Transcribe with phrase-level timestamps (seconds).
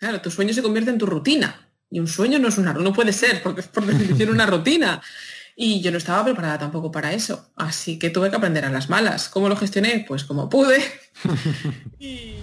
[0.00, 1.68] Claro, tu sueño se convierte en tu rutina.
[1.90, 5.02] Y un sueño no es una, no puede ser, porque es por definición una rutina.
[5.54, 7.50] Y yo no estaba preparada tampoco para eso.
[7.54, 9.28] Así que tuve que aprender a las malas.
[9.28, 10.06] ¿Cómo lo gestioné?
[10.08, 10.82] Pues como pude.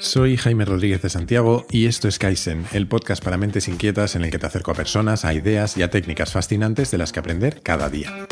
[0.00, 4.24] Soy Jaime Rodríguez de Santiago y esto es Kaizen, el podcast para mentes inquietas en
[4.24, 7.20] el que te acerco a personas, a ideas y a técnicas fascinantes de las que
[7.20, 8.26] aprender cada día.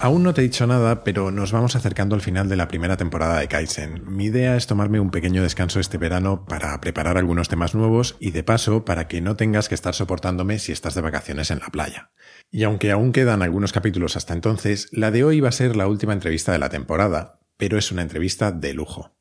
[0.00, 2.96] Aún no te he dicho nada, pero nos vamos acercando al final de la primera
[2.96, 4.04] temporada de Kaizen.
[4.06, 8.30] Mi idea es tomarme un pequeño descanso este verano para preparar algunos temas nuevos y
[8.30, 11.66] de paso para que no tengas que estar soportándome si estás de vacaciones en la
[11.66, 12.12] playa.
[12.48, 15.88] Y aunque aún quedan algunos capítulos hasta entonces, la de hoy va a ser la
[15.88, 19.16] última entrevista de la temporada, pero es una entrevista de lujo.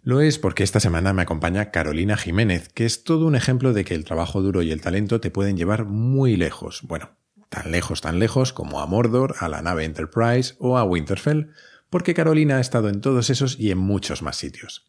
[0.00, 3.84] Lo es porque esta semana me acompaña Carolina Jiménez, que es todo un ejemplo de
[3.84, 6.82] que el trabajo duro y el talento te pueden llevar muy lejos.
[6.84, 7.19] Bueno,
[7.50, 11.50] tan lejos, tan lejos como a Mordor, a la nave Enterprise o a Winterfell,
[11.90, 14.88] porque Carolina ha estado en todos esos y en muchos más sitios.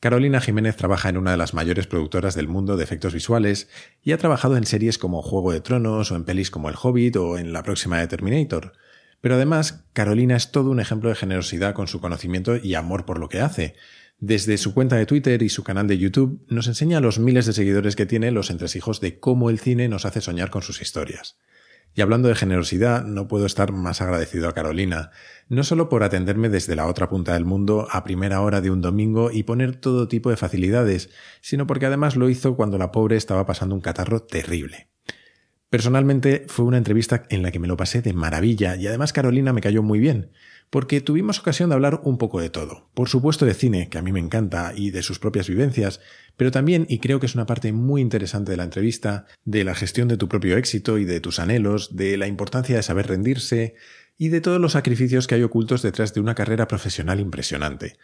[0.00, 3.68] Carolina Jiménez trabaja en una de las mayores productoras del mundo de efectos visuales
[4.00, 7.16] y ha trabajado en series como Juego de Tronos o en pelis como El Hobbit
[7.16, 8.74] o en la próxima de Terminator.
[9.20, 13.18] Pero además, Carolina es todo un ejemplo de generosidad con su conocimiento y amor por
[13.18, 13.74] lo que hace.
[14.20, 17.46] Desde su cuenta de Twitter y su canal de YouTube nos enseña a los miles
[17.46, 20.80] de seguidores que tiene los entresijos de cómo el cine nos hace soñar con sus
[20.80, 21.36] historias.
[21.94, 25.10] Y hablando de generosidad, no puedo estar más agradecido a Carolina,
[25.48, 28.80] no solo por atenderme desde la otra punta del mundo a primera hora de un
[28.80, 33.16] domingo y poner todo tipo de facilidades, sino porque además lo hizo cuando la pobre
[33.16, 34.88] estaba pasando un catarro terrible.
[35.70, 39.52] Personalmente fue una entrevista en la que me lo pasé de maravilla y además Carolina
[39.52, 40.30] me cayó muy bien,
[40.70, 42.88] porque tuvimos ocasión de hablar un poco de todo.
[42.94, 46.00] Por supuesto de cine, que a mí me encanta, y de sus propias vivencias,
[46.36, 49.74] pero también, y creo que es una parte muy interesante de la entrevista, de la
[49.74, 53.74] gestión de tu propio éxito y de tus anhelos, de la importancia de saber rendirse,
[54.16, 57.96] y de todos los sacrificios que hay ocultos detrás de una carrera profesional impresionante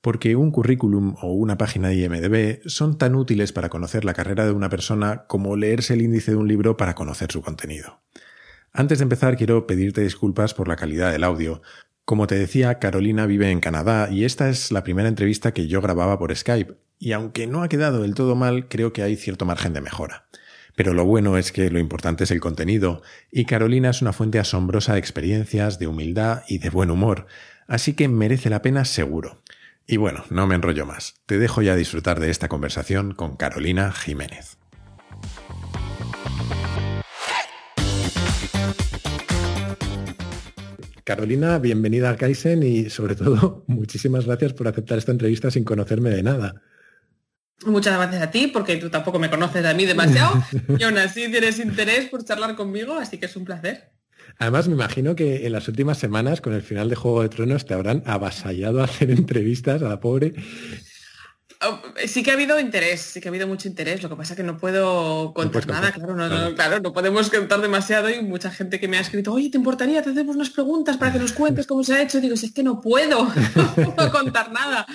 [0.00, 4.46] porque un currículum o una página de IMDB son tan útiles para conocer la carrera
[4.46, 8.00] de una persona como leerse el índice de un libro para conocer su contenido.
[8.72, 11.60] Antes de empezar quiero pedirte disculpas por la calidad del audio.
[12.10, 15.80] Como te decía, Carolina vive en Canadá y esta es la primera entrevista que yo
[15.80, 19.44] grababa por Skype, y aunque no ha quedado del todo mal, creo que hay cierto
[19.44, 20.26] margen de mejora.
[20.74, 23.00] Pero lo bueno es que lo importante es el contenido,
[23.30, 27.28] y Carolina es una fuente asombrosa de experiencias, de humildad y de buen humor,
[27.68, 29.40] así que merece la pena seguro.
[29.86, 31.14] Y bueno, no me enrollo más.
[31.26, 34.58] Te dejo ya disfrutar de esta conversación con Carolina Jiménez.
[41.04, 46.10] Carolina, bienvenida a Kaizen y sobre todo muchísimas gracias por aceptar esta entrevista sin conocerme
[46.10, 46.62] de nada.
[47.66, 50.42] Muchas gracias a ti porque tú tampoco me conoces a mí demasiado
[50.78, 53.90] y aún así tienes interés por charlar conmigo, así que es un placer.
[54.38, 57.66] Además, me imagino que en las últimas semanas, con el final de Juego de Tronos,
[57.66, 60.34] te habrán avasallado a hacer entrevistas a la pobre.
[61.62, 64.02] Oh, sí que ha habido interés, sí que ha habido mucho interés.
[64.02, 67.60] Lo que pasa es que no puedo contar nada, claro no, claro, no podemos contar
[67.60, 70.02] demasiado y mucha gente que me ha escrito, oye, ¿te importaría?
[70.02, 72.18] Te hacemos unas preguntas para que nos cuentes cómo se ha hecho.
[72.18, 73.24] Digo, si es que no puedo,
[73.76, 74.86] no puedo contar nada.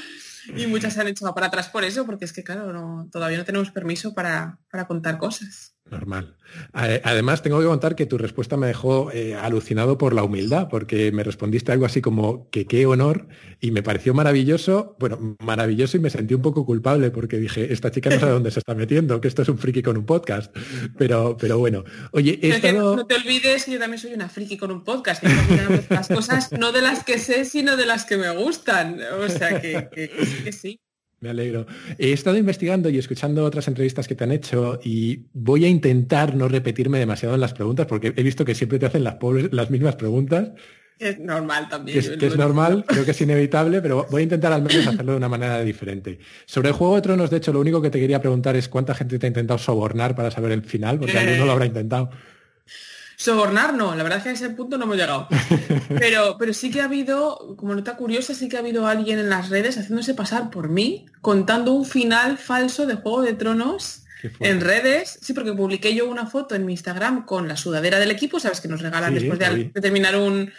[0.56, 3.46] Y muchas se han hecho para atrás por eso, porque es que, claro, todavía no
[3.46, 5.75] tenemos permiso para, para contar cosas.
[5.90, 6.36] Normal.
[6.74, 11.12] Además, tengo que contar que tu respuesta me dejó eh, alucinado por la humildad, porque
[11.12, 13.28] me respondiste algo así como que qué honor
[13.62, 17.92] y me pareció maravilloso, bueno, maravilloso y me sentí un poco culpable porque dije, esta
[17.92, 20.56] chica no sabe dónde se está metiendo, que esto es un friki con un podcast.
[20.98, 22.40] Pero, pero bueno, oye,
[22.74, 26.52] No te olvides que yo también soy una friki con un podcast, que las cosas
[26.52, 29.00] no de las que sé, sino de las que me gustan.
[29.20, 30.80] O sea que, que sí.
[31.20, 31.66] Me alegro.
[31.98, 36.36] He estado investigando y escuchando otras entrevistas que te han hecho y voy a intentar
[36.36, 39.18] no repetirme demasiado en las preguntas porque he visto que siempre te hacen las,
[39.52, 40.52] las mismas preguntas.
[40.98, 41.98] Es normal también.
[41.98, 45.12] Es, que es normal, creo que es inevitable, pero voy a intentar al menos hacerlo
[45.12, 46.20] de una manera diferente.
[46.46, 48.96] Sobre el Juego de Tronos, de hecho, lo único que te quería preguntar es cuánta
[48.96, 52.10] gente te ha intentado sobornar para saber el final, porque alguno lo habrá intentado.
[53.18, 55.28] Sobornar no, la verdad es que a ese punto no hemos llegado.
[55.90, 59.30] Pero, pero sí que ha habido, como nota curiosa, sí que ha habido alguien en
[59.30, 64.04] las redes haciéndose pasar por mí, contando un final falso de Juego de Tronos
[64.40, 65.20] en redes.
[65.22, 68.62] Sí, porque publiqué yo una foto en mi Instagram con la sudadera del equipo, sabes
[68.62, 70.52] que nos regalan después de, terminar un,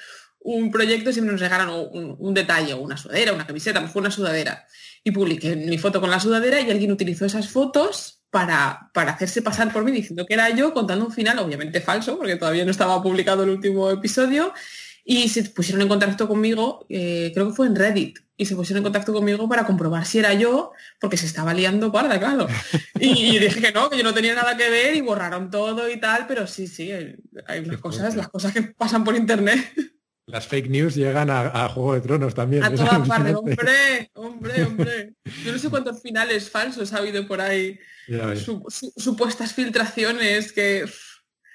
[0.71, 4.67] proyecto, siempre nos regalan un, un, detalle, una sudadera, una camiseta, pues fue una sudadera.
[5.03, 9.43] Y publiqué mi foto con la sudadera y alguien utilizó esas fotos para, para, hacerse
[9.43, 12.71] pasar por mí diciendo que era yo, contando un final, obviamente falso, porque todavía no
[12.71, 14.53] estaba publicado el último episodio,
[15.09, 18.79] y se pusieron en contacto conmigo, eh, creo que fue en Reddit, y se pusieron
[18.79, 22.49] en contacto conmigo para comprobar si era yo, porque se estaba liando parda, claro.
[23.01, 26.01] Y, dije que no, que yo no tenía nada que ver y borraron todo y
[26.01, 29.61] tal, pero sí, sí, hay las cosas, las cosas que pasan por internet.
[30.27, 32.65] Las fake news llegan a, Juego de Tronos también.
[32.65, 35.13] A todas partes, hombre, hombre, hombre.
[35.45, 37.79] Yo no sé cuántos finales falsos ha habido por ahí.
[38.97, 40.85] supuestas filtraciones que...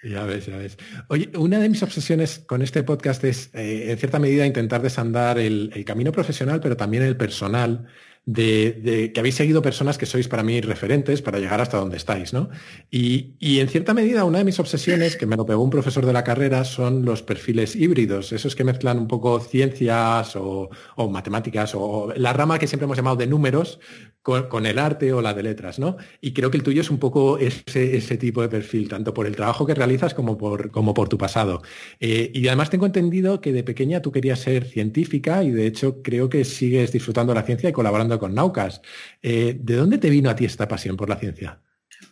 [0.04, 0.78] Ya ves, ya ves.
[1.10, 5.38] Oye, una de mis obsesiones con este podcast es, eh, en cierta medida, intentar desandar
[5.38, 7.88] el, el, camino profesional, pero también el personal
[8.26, 12.34] de, que habéis seguido personas que sois para mí referentes para llegar hasta donde estáis,
[12.34, 12.50] ¿no?
[12.90, 16.14] Y, en cierta medida una de mis obsesiones, que me lo pegó un profesor de
[16.14, 20.70] la carrera, son los perfiles híbridos, esos que mezclan un poco ciencias o,
[21.10, 23.80] matemáticas o la rama que siempre hemos llamado de números
[24.22, 25.98] con, el arte o la de letras, ¿no?
[26.22, 29.26] Y creo que el tuyo es un poco ese, ese tipo de perfil, tanto por
[29.26, 31.64] el trabajo que realizas como por, como por tu pasado.
[32.00, 36.04] Eh, y además tengo entendido que de pequeña tú querías ser científica y de hecho
[36.04, 38.82] creo que sigues disfrutando la ciencia y colaborando con Naucas.
[39.22, 41.62] Eh, ¿De dónde te vino a ti esta pasión por la ciencia?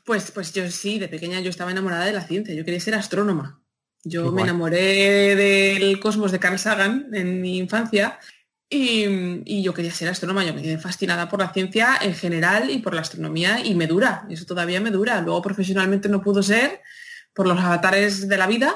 [0.06, 2.96] Pues, pues yo sí, de pequeña yo estaba enamorada de la ciencia, yo quería ser
[2.96, 3.62] astrónoma.
[4.04, 8.18] Yo me enamoré del cosmos de Carl Sagan en mi infancia
[8.70, 12.80] y, yo quería ser astrónoma, yo me quedé fascinada por la ciencia en general y
[12.80, 15.20] por la astronomía y me dura, eso todavía me dura.
[15.22, 16.82] Luego profesionalmente no pudo ser
[17.34, 18.74] por los avatares de la vida,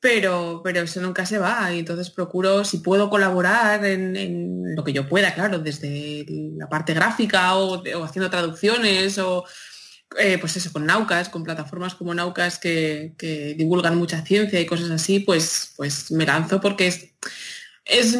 [0.00, 1.72] pero, pero eso nunca se va.
[1.72, 6.24] Y entonces procuro, si puedo colaborar en, lo que yo pueda, claro, desde
[6.56, 9.44] la parte gráfica o, haciendo traducciones o
[10.18, 13.14] eh, pues eso, con Naucas, con plataformas como Naucas que,
[13.58, 17.14] divulgan mucha ciencia y cosas así, pues, pues me lanzo porque es,
[17.84, 18.18] es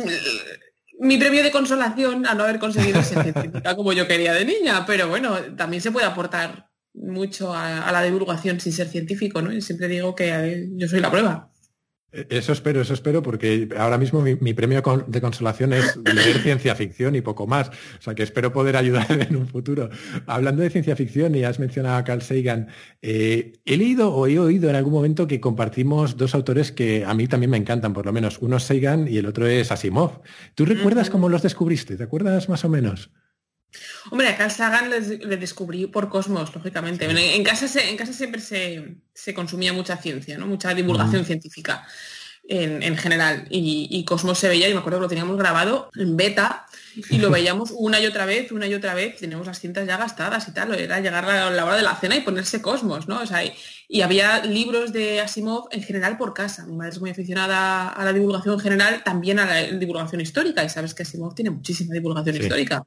[0.98, 4.84] mi premio de consolación a no haber conseguido ser científica como yo quería de niña.
[4.86, 9.52] Pero bueno, también se puede aportar mucho a, la divulgación sin ser científico, ¿no?
[9.52, 11.52] Y siempre digo que yo soy la prueba.
[12.12, 17.14] Eso espero, eso espero, porque ahora mismo mi, premio de consolación es leer ciencia ficción
[17.14, 17.68] y poco más.
[17.68, 19.90] O sea que espero poder ayudar en un futuro.
[20.26, 22.68] Hablando de ciencia ficción, y has mencionado a Carl Sagan,
[23.02, 27.12] eh, he leído o he oído en algún momento que compartimos dos autores que a
[27.12, 28.38] mí también me encantan, por lo menos.
[28.40, 30.22] Uno es Sagan y el otro es Asimov.
[30.54, 31.96] ¿Tú recuerdas cómo los descubriste?
[31.96, 33.10] ¿Te acuerdas más o menos?
[34.10, 37.04] Hombre, a Carl Sagan le descubrí por Cosmos, lógicamente.
[37.04, 40.46] En, casa en casa siempre se, consumía mucha ciencia, ¿no?
[40.46, 41.86] Mucha divulgación científica
[42.48, 43.46] en, general.
[43.50, 46.66] Y, Cosmos se veía, y me acuerdo que lo teníamos grabado en beta
[47.10, 49.96] y lo veíamos una y otra vez, una y otra vez, teníamos las cintas ya
[49.96, 53.20] gastadas y tal, era llegar a la hora de la cena y ponerse Cosmos, ¿no?
[53.20, 53.44] O sea,
[53.88, 56.66] y, había libros de Asimov en general por casa.
[56.66, 60.64] Mi madre es muy aficionada a la divulgación en general, también a la divulgación histórica,
[60.64, 62.86] y sabes que Asimov tiene muchísima divulgación histórica.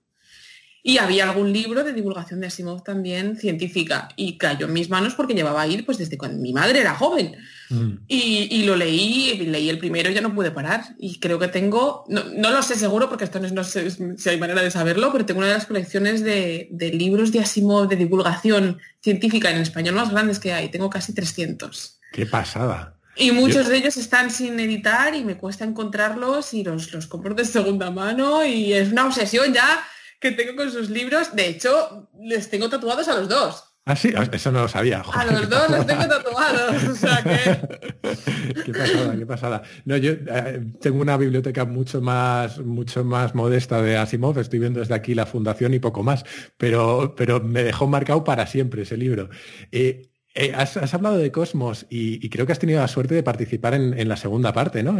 [0.81, 5.13] Y había algún libro de divulgación de Asimov también científica y cayó en mis manos
[5.13, 7.35] porque llevaba ahí pues desde cuando mi madre era joven.
[7.69, 7.91] Mm.
[8.07, 10.95] Y, lo leí, leí el primero y ya no pude parar.
[10.97, 14.61] Y creo que tengo, no, lo sé seguro porque esto no, sé si hay manera
[14.61, 19.51] de saberlo, pero tengo una de las colecciones de, libros de Asimov de divulgación científica
[19.51, 20.69] en español más grandes que hay.
[20.69, 21.99] Tengo casi 300.
[22.13, 22.95] ¡Qué pasada!
[23.15, 27.35] Y muchos de ellos están sin editar y me cuesta encontrarlos y los, los compro
[27.35, 29.83] de segunda mano y es una obsesión ya
[30.19, 31.35] que tengo con sus libros.
[31.35, 33.69] De hecho, les tengo tatuados a los dos.
[33.85, 35.01] Ah, sí, ah, eso no lo sabía.
[35.11, 38.63] a los dos los tengo tatuados, o sea que...
[38.65, 39.63] qué pasada, qué pasada.
[39.85, 44.79] No, yo eh, tengo una biblioteca mucho más, mucho más modesta de Asimov, estoy viendo
[44.79, 46.23] desde aquí la fundación y poco más,
[46.55, 49.29] pero, pero me dejó marcado para siempre ese libro.
[49.71, 53.73] Eh, eh, has, hablado de Cosmos y, creo que has tenido la suerte de participar
[53.73, 54.99] en, la segunda parte, ¿no?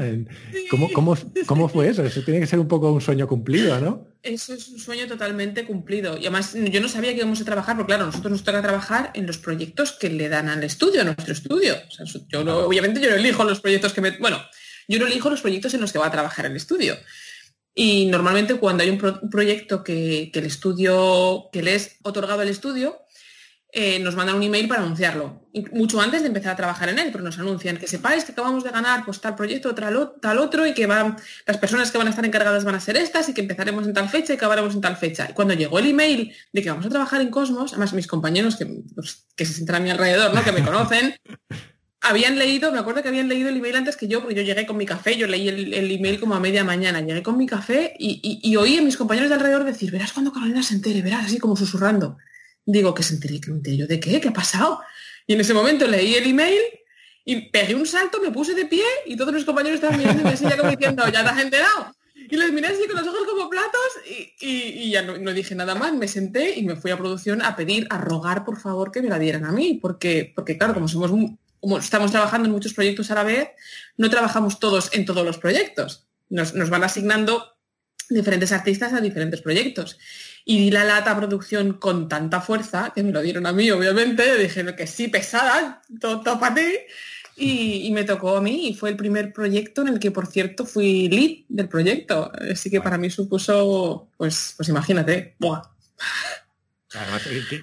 [0.72, 0.90] ¿cómo,
[1.46, 2.04] cómo, fue eso?
[2.04, 4.08] Eso tiene que ser un poco un sueño cumplido, ¿no?
[4.24, 6.18] Eso es un sueño totalmente cumplido.
[6.18, 9.12] Y además yo no sabía que íbamos a trabajar, porque claro, nosotros nos toca trabajar
[9.14, 11.76] en los proyectos que le dan al estudio, a nuestro estudio.
[12.28, 14.18] yo obviamente yo no elijo los proyectos que me...
[14.18, 14.42] Bueno,
[14.88, 16.98] yo no elijo los proyectos en los que va a trabajar el estudio.
[17.76, 18.98] Y normalmente cuando hay un,
[19.30, 23.00] proyecto que, que, el estudio, que le es otorgado al estudio,
[23.72, 27.10] eh, nos mandan un email para anunciarlo, mucho antes de empezar a trabajar en él,
[27.12, 30.66] pero nos anuncian que sepáis que acabamos de ganar pues, tal proyecto, tal, tal otro,
[30.66, 33.34] y que van, las personas que van a estar encargadas van a ser estas, y
[33.34, 35.28] que empezaremos en tal fecha y acabaremos en tal fecha.
[35.30, 38.56] Y cuando llegó el email de que vamos a trabajar en Cosmos, además mis compañeros
[38.56, 40.44] que, pues, que se sientan a mi alrededor, ¿no?
[40.44, 41.16] que me conocen,
[42.02, 44.66] habían leído, me acuerdo que habían leído el email antes que yo, porque yo llegué
[44.66, 47.94] con mi café, yo leí el, email como a media mañana, llegué con mi café
[48.00, 51.38] y, oí a mis compañeros de alrededor decir, verás cuando Carolina se entere, verás, así
[51.38, 52.18] como susurrando.
[52.72, 54.80] Digo, que se enteré, que me yo de qué, qué ha pasado.
[55.26, 56.62] Y en ese momento leí el email
[57.26, 60.44] y pegué un salto, me puse de pie y todos mis compañeros estaban mirando así
[60.44, 61.96] ya como diciendo, ya te has enterado.
[62.30, 63.90] Y les miré así con los ojos como platos
[64.40, 67.88] y, ya no, dije nada más, me senté y me fui a producción a pedir,
[67.90, 71.12] a rogar por favor que me la dieran a mí, porque, porque claro, como somos
[71.60, 73.50] como estamos trabajando en muchos proyectos a la vez,
[73.98, 76.06] no trabajamos todos en todos los proyectos.
[76.30, 77.56] Nos, nos van asignando
[78.10, 79.98] diferentes artistas a diferentes proyectos
[80.50, 84.36] y di la lata producción con tanta fuerza, que me lo dieron a mí, obviamente,
[84.36, 86.74] dije que sí, pesada, todo, para ti.
[87.36, 90.66] y, me tocó a mí y fue el primer proyecto en el que, por cierto,
[90.66, 92.32] fui lead del proyecto.
[92.52, 95.62] Así que para mí supuso, pues, pues imagínate, ¡buah!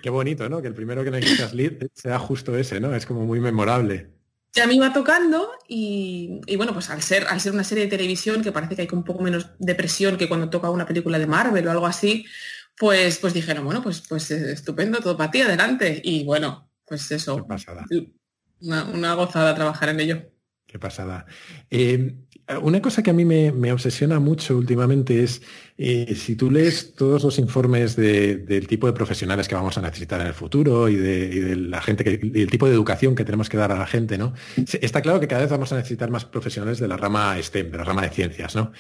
[0.01, 0.63] qué, bonito, ¿no?
[0.63, 2.95] Que el primero que necesitas lead sea justo ese, ¿no?
[2.95, 4.11] Es como muy memorable.
[4.53, 8.43] Ya me iba tocando y, bueno, pues al ser, al ser una serie de televisión
[8.43, 11.27] que parece que hay un poco menos de presión que cuando toca una película de
[11.27, 12.25] Marvel o algo así,
[12.79, 16.01] pues, pues dijeron, bueno, pues, pues estupendo, todo para ti, adelante.
[16.05, 17.47] Y bueno, pues eso.
[18.61, 20.23] Una, gozada trabajar en ello.
[20.67, 21.27] Qué pasada.
[21.71, 22.17] Eh,
[22.63, 25.43] una cosa que a mí me, obsesiona mucho últimamente es
[25.79, 30.21] eh, si tú lees todos los informes del tipo de profesionales que vamos a necesitar
[30.21, 33.49] en el futuro y de, la gente que, y el tipo de educación que tenemos
[33.49, 34.33] que dar a la gente, ¿no?
[34.81, 37.79] Está claro que cada vez vamos a necesitar más profesionales de la rama STEM, de
[37.79, 38.71] la rama de ciencias, ¿no?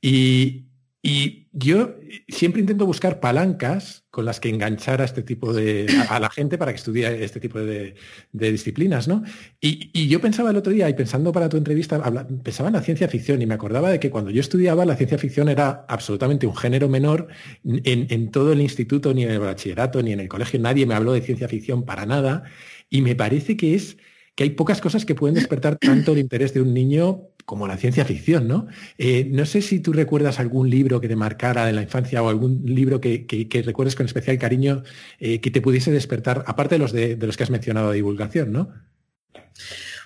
[0.00, 0.65] Y,
[1.06, 1.94] y yo
[2.26, 6.58] siempre intento buscar palancas con las que enganchar a este tipo de a, la gente
[6.58, 7.94] para que estudie este tipo de,
[8.32, 9.22] disciplinas, ¿no?
[9.60, 12.02] Y, yo pensaba el otro día, y pensando para tu entrevista,
[12.42, 15.16] pensaba en la ciencia ficción y me acordaba de que cuando yo estudiaba la ciencia
[15.16, 17.28] ficción era absolutamente un género menor
[17.62, 20.94] en, en todo el instituto, ni en el bachillerato, ni en el colegio, nadie me
[20.94, 22.42] habló de ciencia ficción para nada.
[22.90, 23.96] Y me parece que es
[24.34, 27.78] que hay pocas cosas que pueden despertar tanto el interés de un niño como la
[27.78, 28.66] ciencia ficción, ¿no?
[28.98, 32.28] Eh, no sé si tú recuerdas algún libro que te marcara de la infancia o
[32.28, 33.24] algún libro que,
[33.64, 34.82] recuerdes con especial cariño
[35.20, 38.52] eh, que te pudiese despertar, aparte de los, de, los que has mencionado de divulgación,
[38.52, 38.68] ¿no?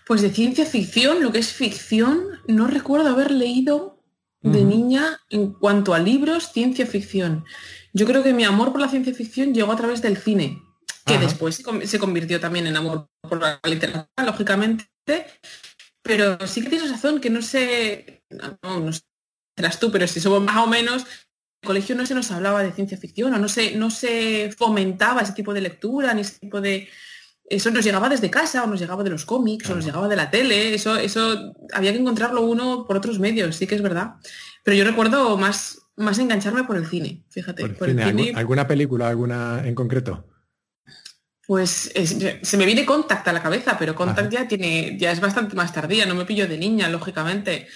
[0.06, 4.02] Pues de ciencia ficción, lo que es ficción, no recuerdo haber leído
[4.42, 7.44] de niña en cuanto a libros, ciencia ficción.
[7.94, 10.62] Yo creo que mi amor por la ciencia ficción llegó a través del cine,
[11.06, 14.84] que después se convirtió también en amor por la literatura, lógicamente,
[16.02, 18.90] pero sí que tienes razón, que no sé, no, no
[19.56, 21.08] serás tú, pero si somos más o menos, en
[21.62, 25.22] el colegio no se nos hablaba de ciencia ficción, o no se, no se fomentaba
[25.22, 26.88] ese tipo de lectura, ni ese tipo de...
[27.44, 30.14] Eso nos llegaba desde casa, o nos llegaba de los cómics, o nos llegaba de
[30.16, 34.14] la tele, eso, eso había que encontrarlo uno por otros medios, sí que es verdad.
[34.62, 37.64] Pero yo recuerdo más, más engancharme por el cine, fíjate.
[38.36, 40.29] ¿Alguna película, alguna en concreto?
[41.50, 41.92] Pues
[42.42, 45.72] se me viene Contact a la cabeza, pero Contact ya tiene, ya es bastante más
[45.72, 47.66] tardía, no me pillo de niña, lógicamente.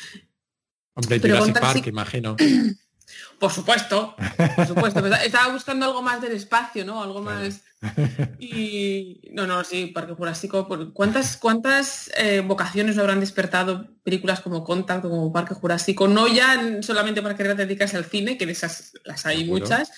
[0.95, 2.37] Hombre, pero Jurassic Park, imagino.
[3.41, 4.15] Por supuesto,
[4.57, 5.05] por supuesto.
[5.25, 7.03] Estaba buscando algo más del espacio, ¿no?
[7.03, 7.63] Algo más.
[8.39, 9.21] Y.
[9.33, 10.69] No, no, sí, Parque Jurásico.
[10.95, 16.07] ¿Cuántas, cuántas eh, vocaciones habrán despertado películas como Contact como Parque Jurásico?
[16.09, 19.91] No ya solamente para que te dedicas al cine, que de esas las hay muchas,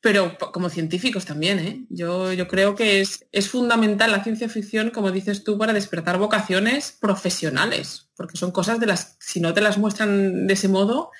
[0.00, 1.86] pero como científicos también, ¿eh?
[1.90, 6.18] Yo, yo creo que es, es fundamental la ciencia ficción, como dices tú, para despertar
[6.18, 11.10] vocaciones profesionales, porque son cosas de las, si no te las muestran de ese modo,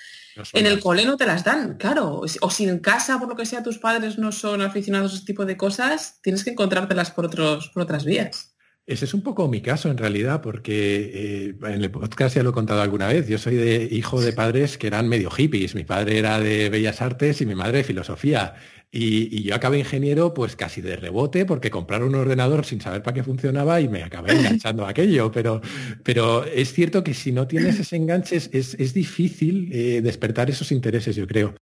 [0.53, 2.21] en el cole no te las dan, claro.
[2.41, 5.25] O si en casa, por lo que sea, tus padres no son aficionados a ese
[5.25, 8.55] tipo de cosas, tienes que encontrártelas por, otros, por otras vías.
[8.87, 12.49] Ese es un poco mi caso en realidad, porque eh, en el podcast ya lo
[12.49, 13.27] he contado alguna vez.
[13.27, 15.75] Yo soy de hijo de padres que eran medio hippies.
[15.75, 18.55] Mi padre era de Bellas Artes y mi madre de Filosofía.
[18.91, 23.13] Y, yo acabé ingeniero pues casi de rebote porque compraron un ordenador sin saber para
[23.13, 25.31] qué funcionaba y me acabé enganchando a aquello.
[25.31, 25.61] Pero,
[26.03, 31.15] pero es cierto que si no tienes ese enganche es, difícil eh, despertar esos intereses,
[31.15, 31.55] yo creo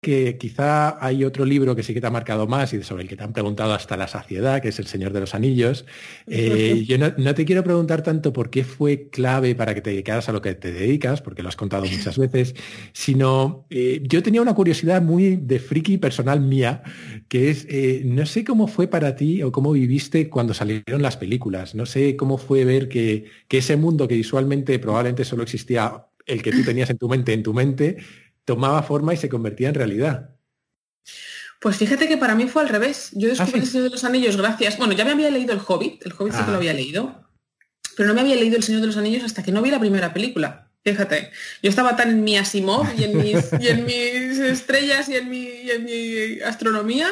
[0.00, 3.08] que quizá hay otro libro que sí que te ha marcado más y sobre el
[3.08, 5.84] que te han preguntado hasta la saciedad, que es El Señor de los Anillos.
[6.26, 10.28] Eh, yo no, te quiero preguntar tanto por qué fue clave para que te dedicaras
[10.28, 12.54] a lo que te dedicas, porque lo has contado muchas veces,
[12.92, 16.82] sino eh, yo tenía una curiosidad muy de friki personal mía,
[17.28, 21.16] que es, eh, no sé cómo fue para ti o cómo viviste cuando salieron las
[21.16, 26.06] películas, no sé cómo fue ver que, que ese mundo que visualmente probablemente solo existía
[26.26, 27.98] el que tú tenías en tu mente, en tu mente,
[28.46, 30.30] tomaba forma y se convertía en realidad.
[31.60, 33.10] Pues fíjate que para mí fue al revés.
[33.12, 34.78] Yo descubrí ah, El Señor de los Anillos gracias.
[34.78, 36.56] Bueno, ya me había leído El Hobbit, El Hobbit sí que lo ah.
[36.56, 37.28] había leído,
[37.96, 39.80] pero no me había leído El Señor de los Anillos hasta que no vi la
[39.80, 40.70] primera película.
[40.84, 43.52] Fíjate, yo estaba tan en mi Asimov y en mis,
[44.38, 47.08] estrellas y en, mi, astronomía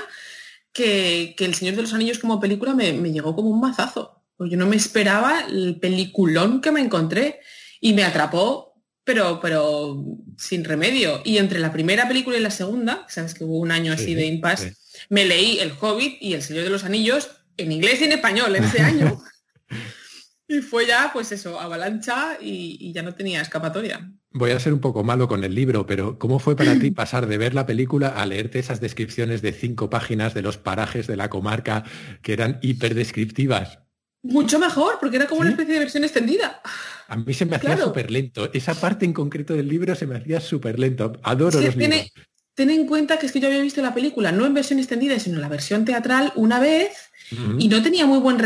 [0.73, 4.23] que, El Señor de los Anillos como película me, me llegó como un mazazo.
[4.37, 7.41] Pues yo no me esperaba el peliculón que me encontré
[7.81, 8.75] y me atrapó
[9.05, 10.03] pero, pero
[10.39, 11.21] sin remedio.
[11.25, 14.27] Y entre la primera película y la segunda, sabes que hubo un año así de
[14.27, 14.75] impasse,
[15.09, 18.57] me leí El Hobbit y El Señor de los Anillos en inglés y en español
[18.57, 19.23] en ese año.
[20.49, 24.11] y fue ya, pues eso, avalancha y, ya no tenía escapatoria.
[24.31, 27.27] Voy a ser un poco malo con el libro, pero ¿cómo fue para ti pasar
[27.27, 31.17] de ver la película a leerte esas descripciones de cinco páginas de los parajes de
[31.17, 31.85] la comarca
[32.23, 33.84] que eran hiperdescriptivas?
[34.25, 36.61] Mucho mejor, porque era como una especie de versión extendida.
[37.09, 38.51] A mí se me hacía súper lento.
[38.53, 41.13] Esa parte en concreto del libro se me hacía súper lento.
[41.23, 42.11] Adoro los libros.
[42.55, 45.19] ten en cuenta que es que yo había visto la película, no en versión extendida,
[45.19, 47.11] sino en la versión teatral una vez
[47.59, 48.39] y no tenía muy buen...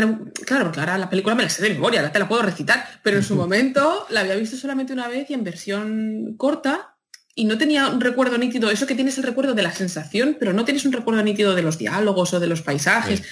[0.45, 2.85] Claro, porque ahora la película me la sé de memoria, la te la puedo recitar,
[3.03, 6.95] pero en su momento la había visto solamente una vez y en versión corta
[7.35, 10.51] y no tenía un recuerdo nítido, eso que tienes el recuerdo de la sensación, pero
[10.51, 13.23] no tienes un recuerdo nítido de los diálogos o de los paisajes.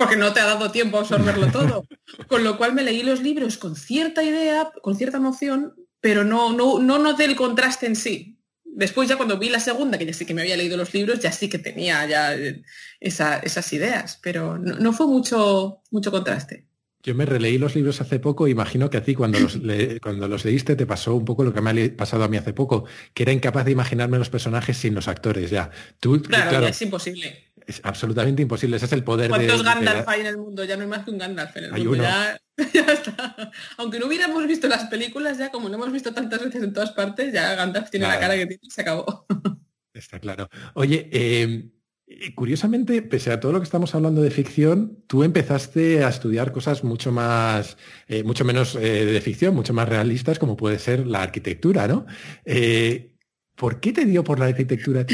[0.00, 1.86] Porque no te ha dado tiempo a absorberlo todo.
[2.26, 6.54] Con lo cual me leí los libros con cierta idea, con cierta emoción, pero no,
[6.54, 8.38] no, no noté el contraste en sí.
[8.64, 11.20] Después ya cuando vi la segunda, que ya sí que me había leído los libros,
[11.20, 12.62] ya sí que tenía ya eh,
[12.98, 16.66] esas ideas, pero no, fue mucho, mucho contraste.
[17.02, 19.58] Yo me releí los libros hace poco, imagino que a ti cuando los,
[20.02, 22.54] cuando los leíste te pasó un poco lo que me ha pasado a mí hace
[22.54, 25.70] poco, que era incapaz de imaginarme los personajes sin los actores ya.
[25.98, 27.49] Tú, claro, es imposible.
[27.70, 30.64] Es absolutamente imposible, ese es el poder ¿Cuántos Gandalf hay en el mundo?
[30.64, 32.04] Ya no hay más que un Gandalf en el mundo.
[32.74, 33.50] Ya, está.
[33.78, 36.90] Aunque no hubiéramos visto las películas, ya como no hemos visto tantas veces en todas
[36.90, 39.24] partes, ya Gandalf tiene la cara que tiene y se acabó.
[39.94, 40.48] Está claro.
[40.74, 41.70] Oye, eh,
[42.34, 46.84] curiosamente, pese a todo lo que estamos hablando de ficción, tú empezaste a estudiar cosas
[46.84, 51.22] mucho más, eh, mucho menos eh, de ficción, mucho más realistas, como puede ser la
[51.22, 52.04] arquitectura, ¿no?
[53.56, 55.06] ¿Por qué te dio por la arquitectura?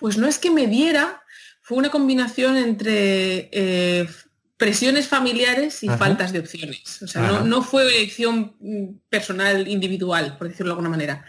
[0.00, 1.22] Pues no es que me diera,
[1.60, 4.08] fue una combinación entre eh,
[4.56, 7.02] presiones familiares y faltas de opciones.
[7.02, 11.24] O sea, no, fue elección mm, personal, individual, por decirlo de alguna manera.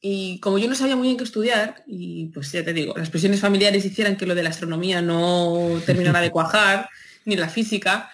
[0.00, 3.10] Y como yo no sabía muy bien qué estudiar, y pues ya te digo, las
[3.10, 6.88] presiones familiares hicieran que lo de la astronomía no terminara de cuajar,
[7.24, 8.10] ni la física,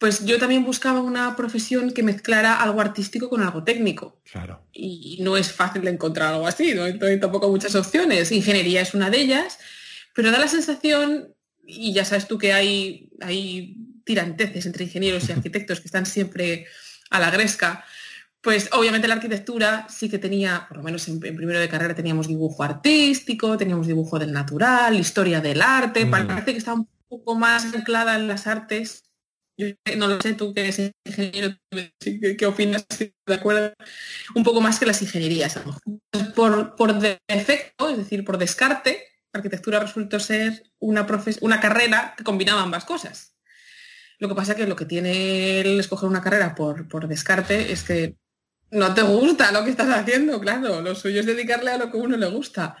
[0.00, 4.18] pues yo también buscaba una profesión que mezclara algo artístico con algo técnico.
[4.32, 4.66] Claro.
[4.72, 8.32] Y no es fácil de encontrar algo así, no hay tampoco muchas opciones.
[8.32, 9.58] Ingeniería es una de ellas,
[10.14, 11.34] pero da la sensación,
[11.66, 16.66] y ya sabes tú que hay, hay tiranteces entre ingenieros y arquitectos que están siempre
[17.10, 17.84] a la gresca,
[18.40, 22.26] pues obviamente la arquitectura sí que tenía, por lo menos en, primero de carrera teníamos
[22.26, 26.10] dibujo artístico, teníamos dibujo del natural, historia del arte, mm.
[26.10, 29.09] parece que está un poco más anclada en las artes
[29.60, 31.54] yo no lo sé, tú que eres ingeniero,
[32.00, 32.86] ¿qué, opinas?
[32.88, 33.74] ¿De acuerdo?
[34.34, 35.60] Un poco más que las ingenierías.
[36.34, 41.06] Por, por defecto, es decir, por descarte, arquitectura resultó ser una,
[41.40, 43.36] una carrera que combinaba ambas cosas.
[44.18, 47.82] Lo que pasa que lo que tiene el escoger una carrera por, por descarte es
[47.82, 48.16] que
[48.70, 50.80] no te gusta lo que estás haciendo, claro.
[50.80, 52.76] Lo suyo es dedicarle a lo que a uno le gusta.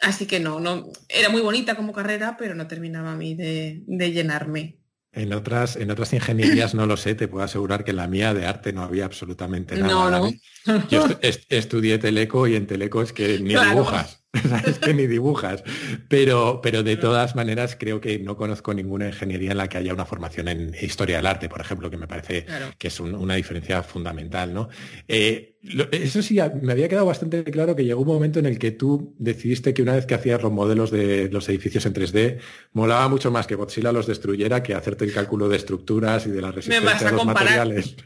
[0.00, 3.82] Así que no, no, era muy bonita como carrera, pero no terminaba a mí de,
[3.86, 4.83] de llenarme.
[5.14, 8.34] En otras, en otras ingenierías no lo sé, te puedo asegurar que en la mía
[8.34, 9.88] de arte no había absolutamente nada.
[9.88, 10.88] No, no.
[10.88, 11.06] Yo
[11.48, 14.24] estudié Teleco y en Teleco es que ni dibujas.
[14.66, 15.62] es que ni dibujas.
[16.08, 19.92] Pero, pero de todas maneras creo que no conozco ninguna ingeniería en la que haya
[19.92, 22.46] una formación en historia del arte, por ejemplo, que me parece
[22.78, 24.52] que es una diferencia fundamental.
[24.52, 24.68] ¿no?
[25.06, 25.53] Eh,
[25.92, 29.14] eso sí, me había quedado bastante claro que llegó un momento en el que tú
[29.18, 32.38] decidiste que una vez que hacías los modelos de los edificios en 3D,
[32.72, 36.42] molaba mucho más que Godzilla los destruyera que hacerte el cálculo de estructuras y de
[36.42, 37.96] la resistencia de los materiales.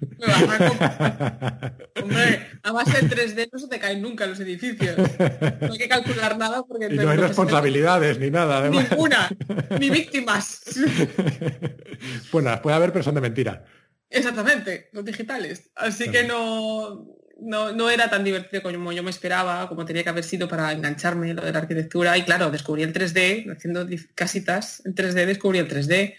[2.00, 4.96] Hombre, además en 3D no se te caen nunca los edificios.
[4.96, 6.86] No hay que calcular nada porque...
[6.86, 8.88] Y no hay responsabilidades ni nada, además.
[8.90, 9.28] Ninguna,
[9.80, 10.62] ni víctimas.
[12.30, 13.64] bueno, puede haber, pero son de mentira.
[14.10, 15.70] Exactamente, los digitales.
[15.74, 20.08] Así que no, no, no, era tan divertido como yo me esperaba, como tenía que
[20.08, 22.16] haber sido para engancharme lo de la arquitectura.
[22.16, 26.16] Y claro, descubrí el 3D, haciendo casitas en 3D, descubrí el 3D.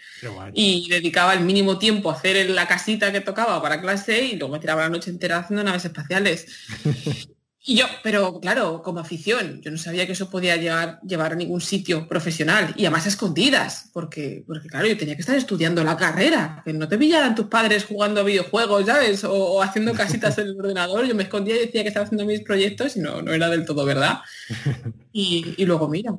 [0.53, 4.53] Y dedicaba el mínimo tiempo a hacer la casita que tocaba para clase y luego
[4.53, 6.47] me tiraba la noche entera haciendo naves espaciales.
[7.69, 11.35] Y yo, pero claro, como afición, yo no sabía que eso podía llevar, llevar a
[11.35, 15.95] ningún sitio profesional y además escondidas, porque, porque claro, yo tenía que estar estudiando la
[15.95, 19.23] carrera, que no te pillaran tus padres jugando a videojuegos, ¿sabes?
[19.23, 22.41] O, haciendo casitas en el ordenador, yo me escondía y decía que estaba haciendo mis
[22.41, 24.21] proyectos y no, no era del todo verdad.
[25.11, 26.13] Y, y luego mira.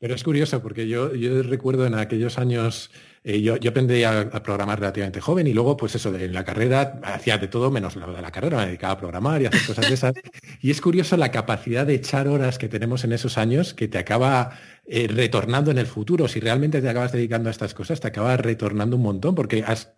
[0.00, 2.90] Pero es curioso porque yo, yo recuerdo en aquellos años
[3.24, 7.00] eh, yo, aprendí a, programar relativamente joven y luego, pues eso, de, en la carrera
[7.02, 9.88] hacía de todo menos lo de la carrera, me dedicaba a programar y hacer cosas
[9.88, 10.14] de esas.
[10.62, 13.98] y es curioso la capacidad de echar horas que tenemos en esos años que te
[13.98, 14.52] acaba
[14.86, 16.28] eh, retornando en el futuro.
[16.28, 19.92] Si realmente te acabas dedicando a estas cosas, te acaba retornando un montón porque has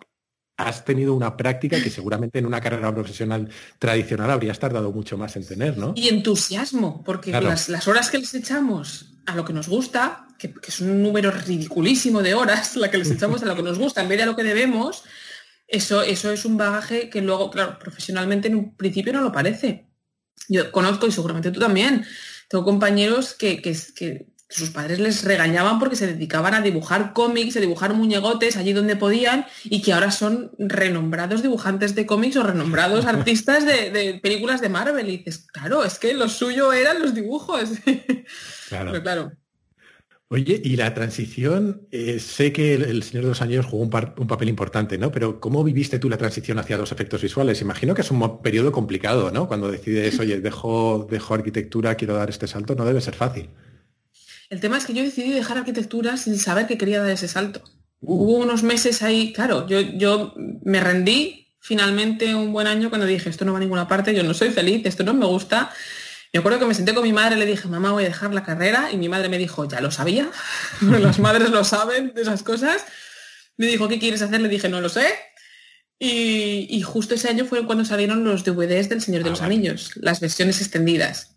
[0.56, 5.34] has tenido una práctica que seguramente en una carrera profesional tradicional habrías tardado mucho más
[5.36, 5.94] en tener, ¿no?
[5.96, 10.54] Y entusiasmo, porque las, las, horas que les echamos a lo que nos gusta, que,
[10.66, 14.02] es un número ridiculísimo de horas, la que les echamos a lo que nos gusta
[14.02, 15.04] en vez de a lo que debemos,
[15.66, 19.88] eso, eso es un bagaje que luego, claro, profesionalmente en un principio no lo parece.
[20.48, 22.04] Yo conozco, y seguramente tú también,
[22.48, 27.60] tengo compañeros que, que, sus padres les regañaban porque se dedicaban a dibujar cómics, a
[27.60, 33.06] dibujar muñegotes allí donde podían y que ahora son renombrados dibujantes de cómics o renombrados
[33.06, 35.08] artistas de, películas de Marvel.
[35.08, 37.70] Y dices, claro, es que lo suyo eran los dibujos.
[38.68, 39.02] Claro.
[39.02, 39.32] claro.
[40.32, 44.48] Oye, y la transición, eh, sé que el, Señor de los Anillos jugó un, papel
[44.48, 45.10] importante, ¿no?
[45.10, 47.60] Pero ¿cómo viviste tú la transición hacia los efectos visuales?
[47.62, 49.48] Imagino que es un periodo complicado, ¿no?
[49.48, 53.50] Cuando decides, oye, dejo, dejo arquitectura, quiero dar este salto, no debe ser fácil.
[54.50, 57.62] El tema es que yo decidí dejar arquitectura sin saber que quería dar ese salto.
[58.00, 58.24] Uh.
[58.24, 63.30] Hubo unos meses ahí, claro, yo, yo me rendí finalmente un buen año cuando dije,
[63.30, 65.72] esto no va a ninguna parte, yo no soy feliz, esto no me gusta
[66.32, 68.32] me acuerdo que me senté con mi madre y le dije, mamá, voy a dejar
[68.32, 68.90] la carrera.
[68.92, 70.30] Y mi madre me dijo, ya lo sabía.
[70.80, 72.84] Las madres lo saben de esas cosas.
[73.56, 74.40] Me dijo, ¿qué quieres hacer?
[74.40, 75.06] Le dije, no lo sé.
[75.98, 79.92] Y, justo ese año fue cuando salieron los DVDs del Señor de ah, los Anillos,
[79.96, 81.29] las versiones extendidas.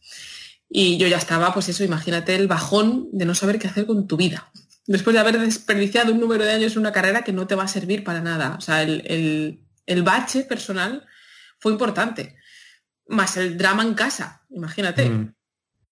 [0.69, 4.07] Y yo ya estaba, pues eso, imagínate el bajón de no saber qué hacer con
[4.07, 4.51] tu vida.
[4.85, 7.63] Después de haber desperdiciado un número de años en una carrera que no te va
[7.63, 8.55] a servir para nada.
[8.57, 11.05] O sea, el, el bache personal
[11.59, 12.35] fue importante
[13.07, 15.09] más el drama en casa, imagínate.
[15.09, 15.33] Mm.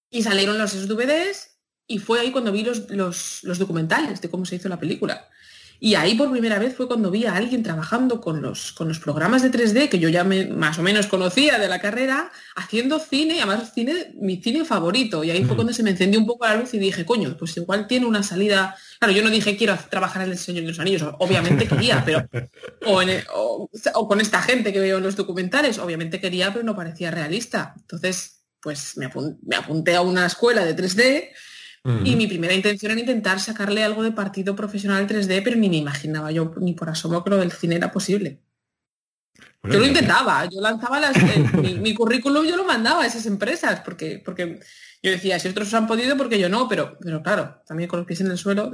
[0.10, 1.58] Y salieron los DVDs
[1.88, 5.30] y fue ahí cuando vi los, los, documentales de cómo se hizo la película.
[5.84, 9.00] Y ahí por primera vez fue cuando vi a alguien trabajando con los, con los
[9.00, 13.00] programas de 3D que yo ya me, más o menos conocía de la carrera, haciendo
[13.00, 15.24] cine, además cine, mi cine favorito.
[15.24, 15.56] Y ahí fue mm.
[15.56, 18.22] cuando se me encendió un poco la luz y dije, coño, pues igual tiene una
[18.22, 18.76] salida.
[19.00, 22.30] Claro, yo no dije quiero trabajar en el Señor de los Anillos, obviamente quería, pero.
[23.94, 27.74] O, con esta gente que veo en los documentales, obviamente quería, pero no parecía realista.
[27.80, 29.10] Entonces, pues me,
[29.42, 31.30] me apunté a una escuela de 3D
[31.84, 35.78] y mi primera intención era intentar sacarle algo de partido profesional 3D, pero ni me
[35.78, 38.40] imaginaba yo ni por asomo que lo del cine era posible.
[39.64, 41.16] yo lo intentaba, yo lanzaba las,
[41.54, 44.60] mi, mi, currículum, yo lo mandaba a esas empresas, porque, porque
[45.04, 48.28] yo decía, si otros han podido, porque yo no, pero, pero claro, también con en
[48.28, 48.72] el suelo,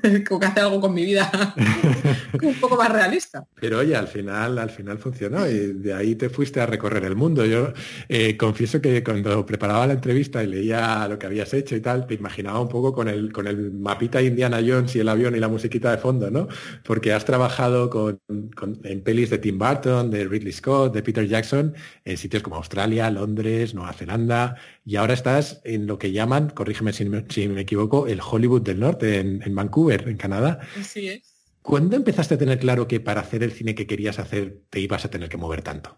[0.00, 1.28] tengo que hacer algo con mi vida
[2.40, 3.44] un poco más realista.
[3.60, 7.16] Pero oye, al final, al final funcionó y de ahí te fuiste a recorrer el
[7.16, 7.44] mundo.
[7.44, 7.72] Yo
[8.08, 12.06] eh, confieso que cuando preparaba la entrevista y leía lo que habías hecho y tal,
[12.06, 15.40] te imaginaba un poco con el, con el mapita Indiana Jones y el avión y
[15.40, 16.46] la musiquita de fondo, ¿no?
[16.84, 21.74] Porque has trabajado con, en pelis de Tim Burton, de Ridley Scott, de Peter Jackson,
[22.04, 26.92] en sitios como Australia, Londres, Nueva Zelanda, y ahora estás en lo que llaman, corrígeme
[26.92, 30.60] si me, equivoco, el Hollywood del Norte, en, Vancouver, en Canadá.
[30.80, 31.34] Así es.
[31.60, 35.04] ¿Cuándo empezaste a tener claro que para hacer el cine que querías hacer te ibas
[35.04, 35.96] a tener que mover tanto?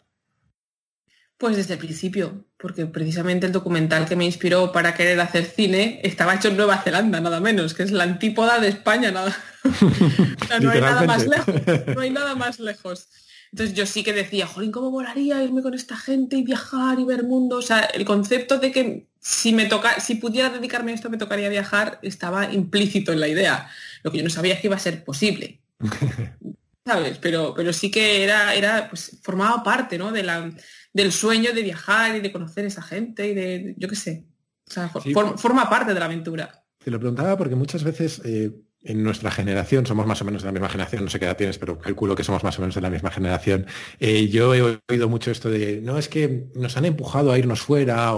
[1.37, 6.01] Pues desde el principio, porque precisamente el documental que me inspiró para querer hacer cine
[6.03, 9.37] estaba hecho en Nueva Zelanda, nada menos, que es la antípoda de España, nada.
[10.63, 11.55] no hay nada más lejos.
[11.95, 13.07] No hay nada más lejos.
[13.53, 17.05] Entonces yo sí que decía, jolín, ¿cómo volaría irme con esta gente y viajar y
[17.05, 17.57] ver mundo?
[17.57, 21.19] O sea, el concepto de que si me toca, si pudiera dedicarme a esto me
[21.19, 23.69] tocaría viajar, estaba implícito en la idea.
[24.03, 25.61] Lo que yo no sabía es que iba a ser posible.
[26.87, 27.19] ¿Sabes?
[27.19, 30.11] Pero, pero sí que era, era, pues formaba parte, ¿no?
[30.11, 30.51] De la,
[30.93, 34.25] del sueño de viajar y de conocer a esa gente y de, yo qué sé.
[34.67, 36.65] O sea, forma parte de la aventura.
[36.83, 40.47] Te lo preguntaba porque muchas veces eh, en nuestra generación, somos más o menos de
[40.47, 42.75] la misma generación, no sé qué edad tienes, pero calculo que somos más o menos
[42.75, 43.67] de la misma generación.
[43.99, 47.61] Eh, yo he oído mucho esto de, no, es que nos han empujado a irnos
[47.61, 48.13] fuera,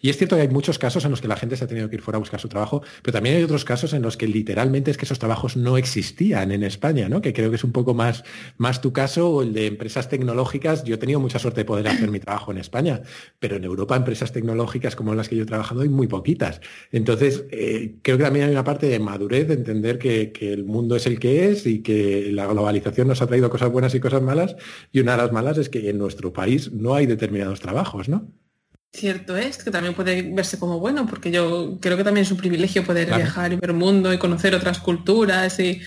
[0.00, 1.88] y es cierto que hay muchos casos en los que la gente se ha tenido
[1.88, 4.28] que ir fuera a buscar su trabajo, pero también hay otros casos en los que
[4.28, 7.22] literalmente es que esos trabajos no existían en España, ¿no?
[7.22, 8.22] Que creo que es un poco más,
[8.58, 10.84] más tu caso, o el de empresas tecnológicas.
[10.84, 13.02] Yo he tenido mucha suerte de poder hacer mi trabajo en España,
[13.38, 16.60] pero en Europa empresas tecnológicas como las que yo he trabajado hay muy poquitas.
[16.90, 20.96] Entonces, eh, creo que también hay una parte de madurez de entender que, el mundo
[20.96, 24.20] es el que es y que la globalización nos ha traído cosas buenas y cosas
[24.20, 24.56] malas,
[24.92, 28.30] y una de las malas es que en nuestro país no hay determinados trabajos, ¿no?
[28.92, 32.36] Cierto es, que también puede verse como bueno, porque yo creo que también es un
[32.36, 35.80] privilegio poder viajar y ver el mundo y conocer otras culturas y,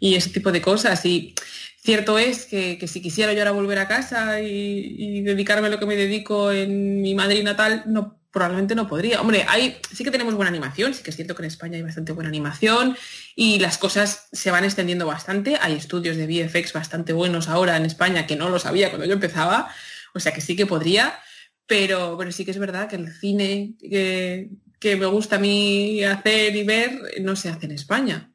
[0.00, 1.04] ese tipo de cosas.
[1.06, 1.34] Y
[1.80, 5.78] cierto es que, si quisiera yo ahora volver a casa y, y, dedicarme a lo
[5.78, 9.20] que me dedico en mi Madrid natal, no probablemente no podría.
[9.20, 11.82] Hombre, hay, sí que tenemos buena animación, sí que es cierto que en España hay
[11.82, 12.96] bastante buena animación
[13.40, 15.56] y las cosas se van extendiendo bastante.
[15.62, 19.14] Hay estudios de VFX bastante buenos ahora en España que no lo sabía cuando yo
[19.14, 19.74] empezaba,
[20.12, 21.18] o sea que sí que podría,
[21.64, 26.04] pero, pero sí que es verdad que el cine que, que me gusta a mí
[26.04, 28.30] hacer y ver no se hace en España.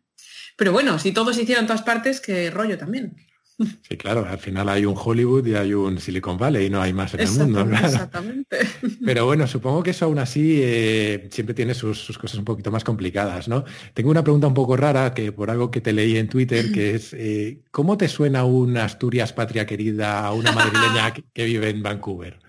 [0.58, 3.16] Pero bueno, si todo se hiciera en todas partes, qué rollo también.
[3.58, 6.92] Sí, claro, al final hay un Hollywood y hay un Silicon Valley y no hay
[6.92, 7.62] más en el mundo.
[7.62, 8.58] Exactamente.
[9.06, 12.84] Pero bueno, supongo que eso aún así eh, siempre tiene sus, cosas un poquito más
[12.84, 13.64] complicadas, ¿no?
[13.94, 16.96] Tengo una pregunta un poco rara que por algo que te leí en Twitter, que
[16.96, 21.82] es eh, ¿cómo te suena una Asturias patria querida a una madrileña que vive en
[21.82, 22.40] Vancouver?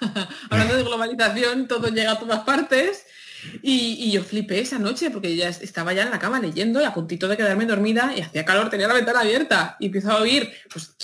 [0.50, 3.04] Hablando de globalización, todo llega a todas partes
[3.62, 6.94] Y, yo flipé esa noche porque ya estaba ya en la cama leyendo y a
[6.94, 10.50] puntito de quedarme dormida y hacía calor, tenía la ventana abierta y empiezo a oír,
[10.72, 10.96] pues,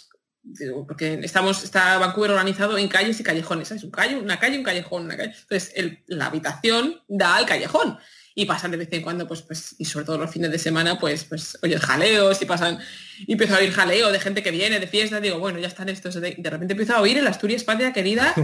[0.86, 4.64] porque estamos, está Vancouver organizado en calles y callejones, Es Un calle, una calle, un
[4.64, 5.34] callejón, una calle.
[5.40, 5.72] Entonces,
[6.06, 7.98] la habitación da al callejón
[8.38, 10.98] y pasan de vez en cuando, pues, pues, y sobre todo los fines de semana,
[10.98, 12.78] pues, pues, oye, jaleos y pasan,
[13.26, 15.88] y empiezo a oír jaleo de gente que viene de fiesta, digo, bueno, ya están
[15.88, 18.34] estos, de, repente empiezo a oír el Asturias Patria querida,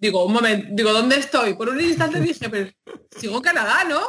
[0.00, 1.54] digo, un momento, digo, ¿dónde estoy?
[1.54, 2.68] Por un instante dije, pero
[3.16, 4.02] sigo en Canadá, ¿no?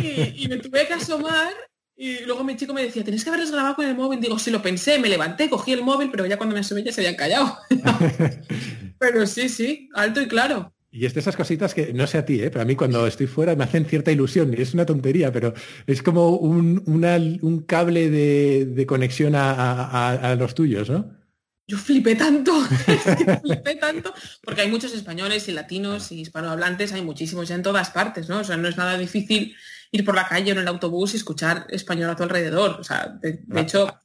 [0.00, 1.52] Y, me tuve que asomar
[1.96, 4.20] y luego mi chico me decía, tenés que haberles grabado con el móvil.
[4.20, 6.92] Digo, sí, lo pensé, me levanté, cogí el móvil, pero ya cuando me asomé ya
[6.92, 7.58] se habían callado.
[9.00, 10.72] pero sí, sí, alto y claro.
[10.90, 12.50] Y es de esas cositas que, no sé a ti, ¿eh?
[12.50, 14.54] pero a mí cuando estoy fuera me hacen cierta ilusión.
[14.54, 15.52] Es una tontería, pero
[15.86, 21.14] es como un, cable de, conexión a, los tuyos, ¿no?
[21.66, 22.52] Yo flipé tanto,
[23.42, 27.90] flipé tanto, porque hay muchos españoles y latinos y hispanohablantes, hay muchísimos ya en todas
[27.90, 28.38] partes, ¿no?
[28.38, 29.54] O sea, no es nada difícil
[29.90, 32.80] ir por la calle o en el autobús y escuchar español a tu alrededor.
[32.80, 34.00] O sea, de, de hecho,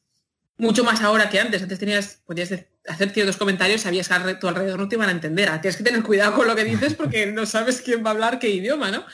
[0.58, 1.62] mucho más ahora que antes.
[1.62, 2.52] Antes tenías, podías
[2.88, 5.50] hacer ciertos comentarios, sabías que a tu alrededor no te iban a entender.
[5.62, 8.40] Tienes que tener cuidado con lo que dices porque no sabes quién va a hablar
[8.40, 9.06] qué idioma, ¿no?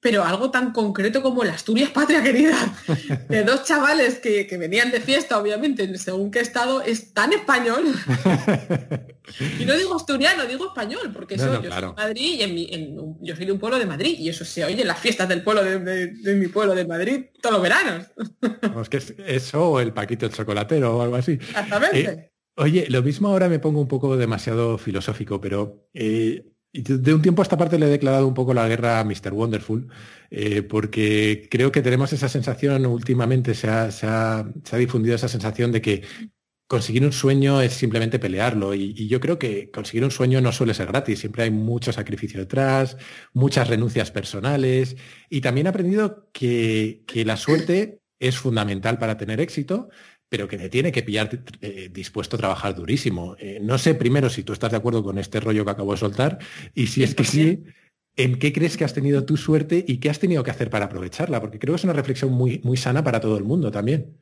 [0.00, 2.56] pero algo tan concreto como la Asturias Patria Querida,
[3.28, 7.84] de dos chavales que, venían de fiesta, obviamente, según qué estado, es tan español.
[9.58, 12.94] y no digo asturiano, digo español, porque yo soy de Madrid y
[13.26, 15.42] yo soy de un pueblo de Madrid, y eso se oye en las fiestas del
[15.42, 18.06] pueblo de, mi pueblo de Madrid todos los veranos.
[18.80, 21.32] es que eso o el paquito el chocolatero o algo así.
[21.32, 22.00] Exactamente.
[22.00, 27.22] Eh, oye, lo mismo ahora me pongo un poco demasiado filosófico, pero eh, de un
[27.22, 29.32] tiempo a esta parte le he declarado un poco la guerra a Mr.
[29.32, 29.88] Wonderful,
[30.30, 34.44] eh, porque creo que tenemos esa sensación, últimamente se ha,
[34.76, 36.02] difundido esa sensación de que
[36.66, 38.74] conseguir un sueño es simplemente pelearlo.
[38.74, 42.40] Y, yo creo que conseguir un sueño no suele ser gratis, siempre hay mucho sacrificio
[42.40, 42.98] detrás,
[43.32, 44.96] muchas renuncias personales.
[45.30, 49.88] Y también he aprendido que, que la suerte es fundamental para tener éxito,
[50.28, 53.36] pero que te tiene que pillar eh, dispuesto a trabajar durísimo.
[53.38, 55.98] Eh, no sé primero si tú estás de acuerdo con este rollo que acabo de
[55.98, 56.38] soltar
[56.74, 57.64] y si es que sí,
[58.16, 60.86] ¿en qué crees que has tenido tu suerte y qué has tenido que hacer para
[60.86, 61.40] aprovecharla?
[61.40, 64.18] Porque creo que es una reflexión muy, muy sana para todo el mundo también.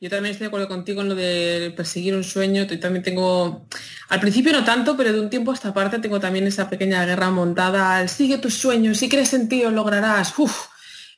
[0.00, 2.64] Yo también estoy de acuerdo contigo en lo de perseguir un sueño.
[2.64, 3.68] Yo también tengo,
[4.08, 7.04] al principio no tanto, pero de un tiempo a esta parte tengo también esa pequeña
[7.06, 10.36] guerra montada al sigue tus sueños, si crees en ti, lograrás.
[10.38, 10.66] Uf,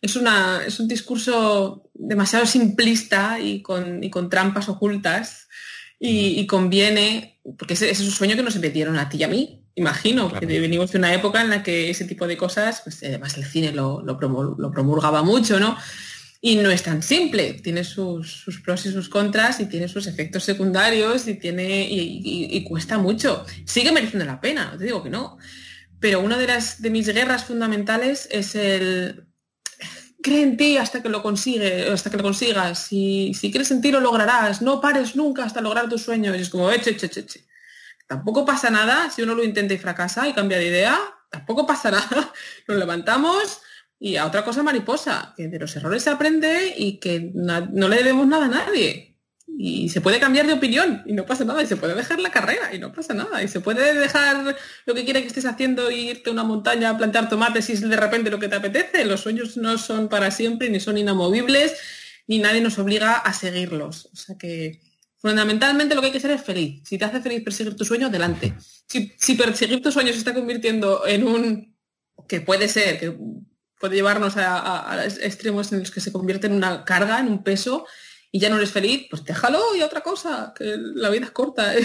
[0.04, 5.48] es, una, es un discurso demasiado simplista y con, con trampas ocultas
[5.98, 9.64] y, conviene, porque ese, es un sueño que nos metieron a ti y a mí,
[9.74, 13.38] imagino, porque venimos de una época en la que ese tipo de cosas, pues además
[13.38, 15.78] el cine lo, lo, promulgaba mucho, ¿no?
[16.42, 20.44] Y no es tan simple, tiene sus, pros y sus contras y tiene sus efectos
[20.44, 23.46] secundarios y, tiene, y, cuesta mucho.
[23.64, 25.38] Sigue mereciendo la pena, no te digo que no.
[25.98, 29.24] Pero una de, las, de mis guerras fundamentales es el,
[30.24, 32.78] cree en ti hasta que lo consigue, hasta que lo consigas.
[32.86, 34.62] Si, si quieres sentir lo lograrás.
[34.62, 36.36] No pares nunca hasta lograr tus sueños.
[36.36, 37.44] Y es como, eche, eche, eche.
[38.06, 40.98] Tampoco pasa nada si uno lo intenta y fracasa y cambia de idea.
[41.30, 42.32] Tampoco pasa nada.
[42.66, 43.60] Nos levantamos
[43.98, 47.96] y a otra cosa mariposa, que de los errores se aprende y que no le
[47.96, 49.13] debemos nada a nadie
[49.66, 52.30] y se puede cambiar de opinión y no pasa nada, y se puede dejar la
[52.30, 55.90] carrera y no pasa nada, y se puede dejar lo que quiera que estés haciendo
[55.90, 59.06] irte a una montaña a plantar tomates y es de repente lo que te apetece.
[59.06, 61.76] Los sueños no son para siempre, ni son inamovibles,
[62.26, 64.10] ni nadie nos obliga a seguirlos.
[64.12, 64.82] O sea que
[65.16, 66.82] fundamentalmente lo que hay que ser es feliz.
[66.84, 68.54] Si te hace feliz perseguir tu sueño, adelante.
[68.86, 71.74] Si, perseguir tus sueños se está convirtiendo en un
[72.28, 73.16] que puede ser, que
[73.80, 77.86] puede llevarnos a extremos en los que se convierte en una carga, en un peso,
[78.34, 81.78] y ya no eres feliz, pues déjalo y otra cosa, que la vida es corta.
[81.78, 81.84] ¿eh?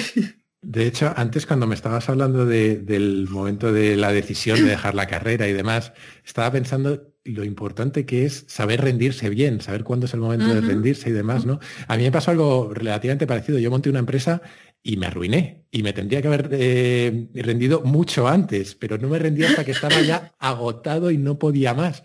[0.64, 5.06] De hecho, antes cuando me estabas hablando del momento de la decisión de dejar la
[5.06, 5.94] carrera y demás,
[6.26, 10.62] estaba pensando lo importante que es saber rendirse bien, saber cuándo es el momento de
[10.62, 11.60] rendirse y demás, ¿no?
[11.88, 13.60] A mí me pasó algo relativamente parecido.
[13.60, 14.42] Yo monté una empresa
[14.82, 19.20] y me arruiné y me tendría que haber eh, rendido mucho antes, pero no me
[19.20, 22.02] rendí hasta que estaba ya agotado y no podía más.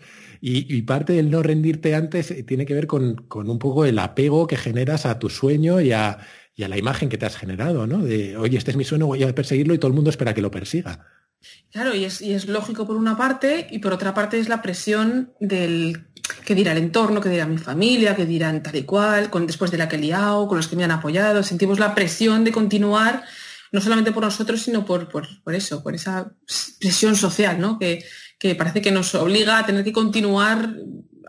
[0.47, 4.45] Y, parte del no rendirte antes eh, tiene que ver con, un poco el apego
[4.45, 6.19] que generas a tu sueño y a,
[6.55, 7.97] la imagen que te has generado, ¿no?
[7.97, 10.43] De, oye, este es mi sueño, voy a perseguirlo y todo el mundo espera que
[10.43, 11.03] lo persiga.
[11.71, 16.05] Claro, y es, lógico por una parte, y por otra parte es la presión del
[16.45, 19.71] que dirá el entorno, que dirá mi familia, que dirán tal y cual, con, después
[19.71, 21.41] de la que he liado, con los que me han apoyado.
[21.41, 23.23] Sentimos la presión de continuar,
[23.71, 26.33] no solamente por nosotros, sino por, por, por eso, por esa
[26.79, 27.79] presión social, ¿no?
[27.79, 28.03] Que,
[28.39, 30.75] que parece que nos obliga a tener que continuar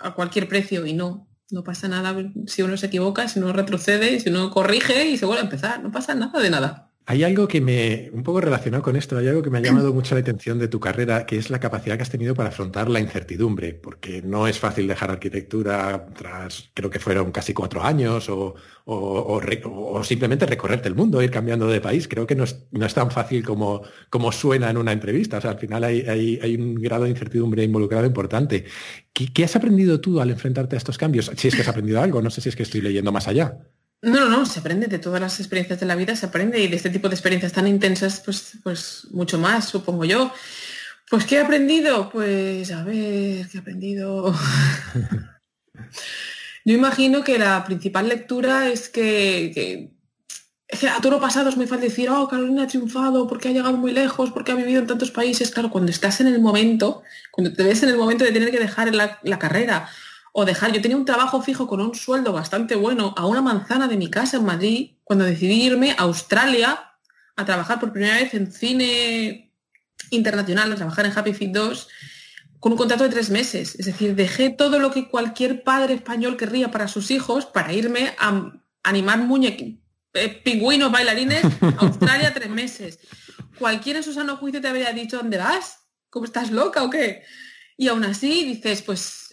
[0.01, 2.15] a cualquier precio y no, no pasa nada
[2.47, 5.83] si uno se equivoca, si uno retrocede, si uno corrige y se vuelve a empezar,
[5.83, 6.86] no pasa nada de nada.
[7.09, 9.95] Hay algo que me, un poco relacionado con esto, hay algo que me ha llamado
[9.95, 12.91] mucho la atención de tu carrera, que es la capacidad que has tenido para afrontar
[12.91, 18.29] la incertidumbre, porque no es fácil dejar arquitectura tras, creo que fueron casi cuatro años,
[18.29, 18.57] o,
[20.03, 22.09] simplemente recorrerte el mundo, ir cambiando de país.
[22.09, 25.39] Creo que no es, tan fácil como, como suena en una entrevista.
[25.39, 28.65] O sea, al final hay, un grado de incertidumbre involucrado importante.
[29.13, 31.31] ¿Qué, ¿Qué has aprendido tú al enfrentarte a estos cambios?
[31.37, 33.59] Si es que has aprendido algo, no sé si es que estoy leyendo más allá.
[34.03, 36.69] No, no, no, se aprende de todas las experiencias de la vida, se aprende y
[36.69, 40.33] de este tipo de experiencias tan intensas, pues, pues mucho más, supongo yo.
[41.11, 42.11] Pues, ¿qué he aprendido?
[42.11, 44.33] Pues, a ver, ¿qué he aprendido?
[46.65, 49.91] yo imagino que la principal lectura es que,
[50.91, 53.77] a todo lo pasado es muy fácil decir, oh, Carolina ha triunfado porque ha llegado
[53.77, 55.51] muy lejos, porque ha vivido en tantos países.
[55.51, 58.59] Claro, cuando estás en el momento, cuando te ves en el momento de tener que
[58.59, 59.89] dejar la, la carrera
[60.39, 63.89] o dejar, yo tenía un trabajo fijo con un sueldo bastante bueno a una manzana
[63.89, 66.93] de mi casa en Madrid cuando decidí irme a Australia
[67.37, 69.55] a trabajar por primera vez en cine
[70.11, 71.89] internacional, a trabajar en Happy Feet 2
[72.61, 73.77] con un contrato de tres meses.
[73.77, 78.15] Es decir, dejé todo lo que cualquier padre español querría para sus hijos para irme
[78.19, 82.99] a animar muñequitos, eh, pingüinos, bailarines a Australia tres meses.
[83.59, 85.79] Cualquiera en su juicio te habría dicho, ¿dónde vas?
[86.11, 87.23] ¿Cómo estás loca o qué?
[87.79, 89.31] Y aún así dices, pues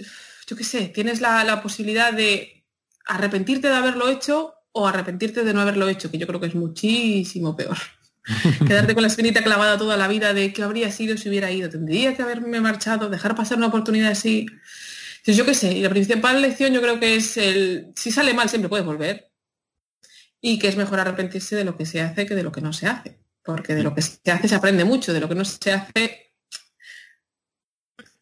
[0.54, 2.64] yo qué sé, tienes la, posibilidad de
[3.08, 6.54] arrepentirte de haberlo hecho o arrepentirte de no haberlo hecho, que yo creo que es
[6.54, 7.78] muchísimo peor.
[8.68, 11.72] Quedarte con la espinita clavada toda la vida de qué habría sido si hubiera ido.
[11.72, 14.46] Tendría que haberme marchado, dejar pasar una oportunidad así.
[15.18, 18.36] Entonces, yo qué sé, y la principal lección yo creo que es el, si sale
[18.36, 19.32] mal siempre puedes volver.
[20.40, 22.74] Y que es mejor arrepentirse de lo que se hace que de lo que no
[22.74, 23.20] se hace.
[23.44, 26.23] Porque de lo que se hace se aprende mucho, de lo que no se hace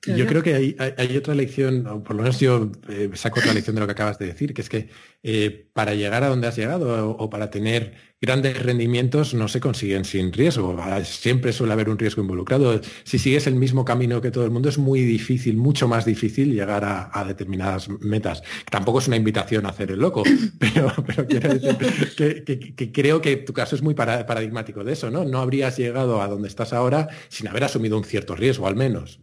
[0.07, 3.75] yo creo que hay, otra lección, o por lo menos yo eh, saco otra lección
[3.75, 4.89] de lo que acabas de decir, que es que
[5.21, 10.03] eh, para llegar a donde has llegado o, para tener grandes rendimientos no se consiguen
[10.03, 10.75] sin riesgo.
[10.79, 12.81] Ah, siempre suele haber un riesgo involucrado.
[13.03, 16.51] Si sigues el mismo camino que todo el mundo es muy difícil, mucho más difícil
[16.51, 18.41] llegar a, determinadas metas.
[18.71, 20.23] Tampoco es una invitación a hacer el loco,
[20.59, 25.25] pero, quiero decir que, creo que tu caso es muy paradigmático de eso, ¿no?
[25.25, 29.20] No habrías llegado a donde estás ahora sin haber asumido un cierto riesgo, al menos.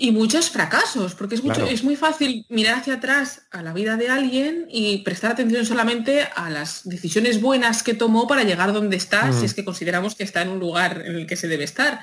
[0.00, 3.96] Y muchos fracasos, porque es, mucho, es muy fácil mirar hacia atrás a la vida
[3.96, 8.96] de alguien y prestar atención solamente a las decisiones buenas que tomó para llegar donde
[8.96, 11.64] está, si es que consideramos que está en un lugar en el que se debe
[11.64, 12.00] estar.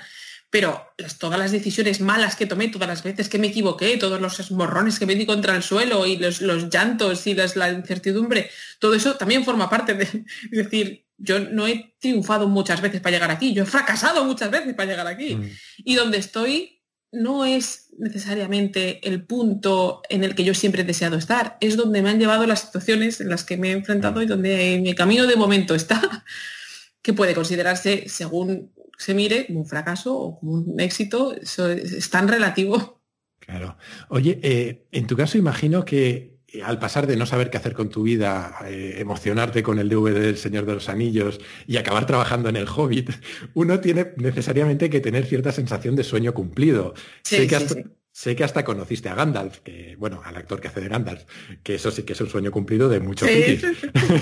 [0.50, 4.52] Pero todas las decisiones malas que tomé, todas las veces que me equivoqué, todos los
[4.52, 9.16] morrones que me di contra el suelo y los, llantos y la incertidumbre, todo eso
[9.16, 10.04] también forma parte de...
[10.52, 14.52] Es decir, yo no he triunfado muchas veces para llegar aquí, yo he fracasado muchas
[14.52, 15.38] veces para llegar aquí.
[15.38, 15.50] Mm.
[15.78, 16.76] Y donde estoy
[17.16, 22.02] no es necesariamente el punto en el que yo siempre he deseado estar, es donde
[22.02, 25.26] me han llevado las situaciones en las que me he enfrentado y donde mi camino
[25.26, 26.24] de momento está,
[27.02, 32.10] que puede considerarse, según se mire, como un fracaso o como un éxito, eso es,
[32.10, 33.02] tan relativo.
[33.40, 33.78] Claro.
[34.10, 37.90] Oye, eh, en tu caso imagino que al pasar de no saber qué hacer con
[37.90, 42.50] tu vida, eh, emocionarte con el DVD del Señor de los Anillos y acabar trabajando
[42.50, 43.10] en el Hobbit,
[43.54, 46.94] uno tiene necesariamente que tener cierta sensación de sueño cumplido.
[47.24, 47.76] sé, que hasta,
[48.12, 51.24] sé, que hasta, conociste a Gandalf, que, bueno, al actor que hace de Gandalf,
[51.64, 53.30] que eso sí que es un sueño cumplido de muchos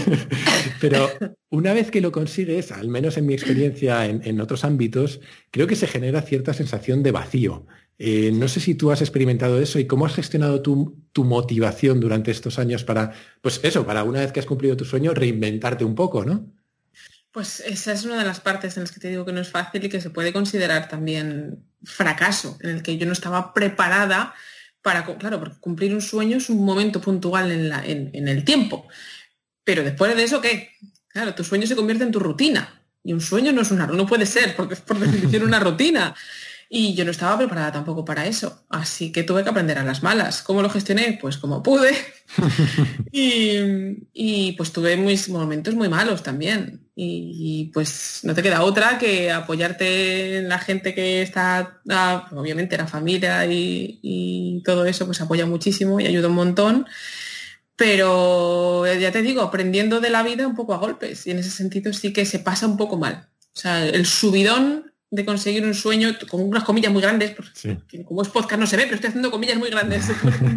[0.81, 1.09] Pero
[1.49, 5.67] una vez que lo consigues, al menos en mi experiencia en, en otros ámbitos, creo
[5.67, 7.65] que se genera cierta sensación de vacío
[7.99, 12.31] eh, no sé si tú has experimentado eso y cómo has gestionado tu, motivación durante
[12.31, 15.95] estos años para, pues eso, para una vez que has cumplido tu sueño, reinventarte un
[15.95, 16.51] poco, ¿no?
[17.31, 19.49] Pues esa es una de las partes en las que te digo que no es
[19.49, 24.33] fácil y que se puede considerar también fracaso, en el que yo no estaba preparada
[24.83, 28.87] para, claro, porque cumplir un sueño es un momento puntual en, el tiempo.
[29.63, 30.71] Pero después de eso, ¿qué?
[31.07, 32.81] Claro, tu sueño se convierte en tu rutina.
[33.03, 36.13] Y un sueño no es una, no puede ser, porque es por definición una rutina.
[36.75, 40.01] Y yo no estaba preparada tampoco para eso, así que tuve que aprender a las
[40.01, 40.41] malas.
[40.41, 41.19] ¿Cómo lo gestioné?
[41.21, 41.95] Pues como pude.
[43.11, 46.89] y, pues tuve mis momentos muy malos también.
[46.95, 52.75] Y, pues no te queda otra que apoyarte en la gente que está, ah, obviamente
[52.75, 56.87] la familia y, y todo eso, pues apoya muchísimo y ayuda un montón.
[57.75, 61.27] Pero ya te digo, aprendiendo de la vida un poco a golpes.
[61.27, 63.29] Y en ese sentido sí que se pasa un poco mal.
[63.55, 68.23] O sea, el subidón de conseguir un sueño, con unas comillas muy grandes, porque como
[68.23, 70.05] es podcast no se ve, pero estoy haciendo comillas muy grandes.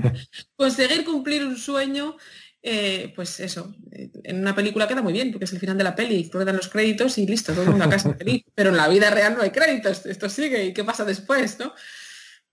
[0.57, 2.17] conseguir cumplir un sueño,
[2.63, 5.85] eh, pues eso, eh, en una película queda muy bien, porque es el final de
[5.85, 8.45] la peli, dan los créditos y listo, todo el mundo a casa feliz.
[8.55, 11.59] Pero en la vida real no hay créditos, esto sigue, ¿y qué pasa después?
[11.59, 11.75] ¿no?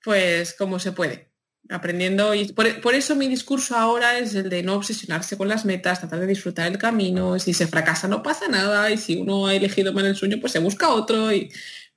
[0.03, 1.31] Pues como se puede.
[1.69, 6.01] aprendiendo y por, eso mi discurso ahora es el de no obsesionarse con las metas,
[6.01, 9.55] tratar de disfrutar el camino, si se fracasa no pasa nada y si uno ha
[9.55, 11.49] elegido mal el sueño pues se busca otro y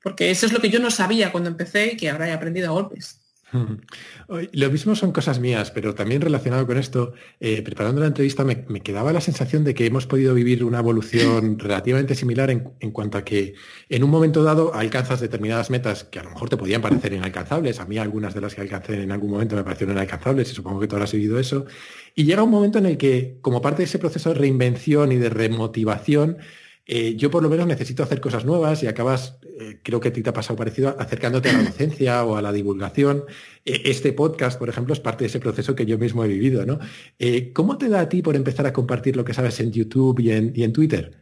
[0.06, 2.68] porque eso es lo que yo no sabía cuando empecé y que ahora he aprendido
[2.68, 3.22] a golpes.
[4.52, 8.64] Lo mismo son cosas mías, pero también relacionado con esto, eh, preparando la entrevista me,
[8.84, 13.24] quedaba la sensación de que hemos podido vivir una evolución relativamente similar en, cuanto a
[13.24, 13.54] que
[13.88, 17.80] en un momento dado alcanzas determinadas metas que a lo mejor te podían parecer inalcanzables.
[17.80, 20.78] A mí algunas de las que alcancé en algún momento me parecieron inalcanzables y supongo
[20.78, 21.66] que tú has vivido eso.
[22.14, 25.16] Y llega un momento en el que, como parte de ese proceso de reinvención y
[25.16, 26.38] de remotivación,
[26.88, 30.12] eh, yo por lo menos necesito hacer cosas nuevas y acabas, eh, creo que a
[30.12, 33.24] ti te ha pasado parecido, acercándote a la docencia o a la divulgación.
[33.64, 36.64] E, este podcast, por ejemplo, es parte de ese proceso que yo mismo he vivido.
[36.64, 36.78] ¿no?
[37.18, 40.20] Eh, ¿Cómo te da a ti por empezar a compartir lo que sabes en YouTube
[40.20, 41.12] y en, y en Twitter?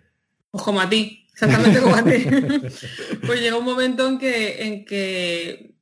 [0.51, 2.27] Pues como a ti, exactamente como a ti.
[3.27, 5.77] pues llega un momento en que, en que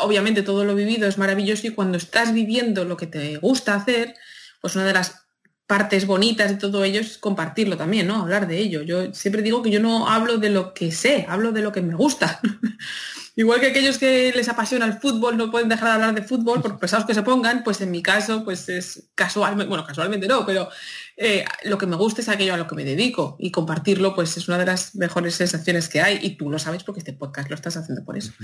[0.00, 4.16] obviamente todo lo vivido es maravilloso y cuando estás viviendo lo que te gusta hacer,
[4.60, 5.21] pues una de las
[5.66, 8.16] partes bonitas de todo ello es compartirlo también, ¿no?
[8.16, 8.82] Hablar de ello.
[8.82, 11.82] Yo siempre digo que yo no hablo de lo que sé, hablo de lo que
[11.82, 12.40] me gusta.
[13.34, 16.60] Igual que aquellos que les apasiona el fútbol no pueden dejar de hablar de fútbol
[16.60, 20.44] por pesados que se pongan, pues en mi caso, pues es casualmente, bueno, casualmente no,
[20.44, 20.68] pero
[21.16, 24.36] eh, lo que me gusta es aquello a lo que me dedico y compartirlo, pues
[24.36, 27.48] es una de las mejores sensaciones que hay y tú lo sabes porque este podcast
[27.48, 28.32] lo estás haciendo por eso.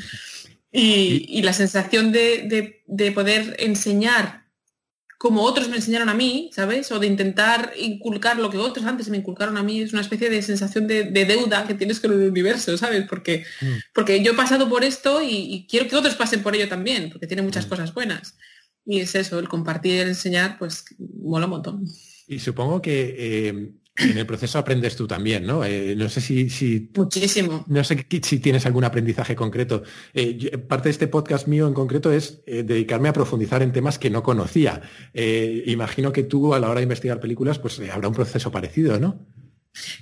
[0.71, 4.48] Y, la sensación de, de poder enseñar
[5.19, 6.93] como otros me enseñaron a mí, ¿sabes?
[6.93, 10.31] O de intentar inculcar lo que otros antes me inculcaron a mí, es una especie
[10.31, 13.05] de sensación de, deuda que tienes con el universo, ¿sabes?
[13.09, 13.67] Porque, mm.
[13.93, 17.27] porque yo he pasado por esto y, quiero que otros pasen por ello también, porque
[17.27, 17.69] tiene muchas mm.
[17.69, 18.39] cosas buenas.
[18.87, 21.85] Y es eso, el compartir el enseñar, pues mola un montón.
[22.29, 25.65] Y supongo que eh, en el proceso aprendes tú también, ¿no?
[25.65, 27.65] Eh, no sé si, Muchísimo.
[27.67, 29.83] No sé si tienes algún aprendizaje concreto.
[30.15, 33.99] Eh, parte de este podcast mío en concreto es eh, dedicarme a profundizar en temas
[33.99, 34.81] que no conocía.
[35.15, 39.27] imagino que tú a la hora de investigar películas, pues habrá un proceso parecido, ¿no?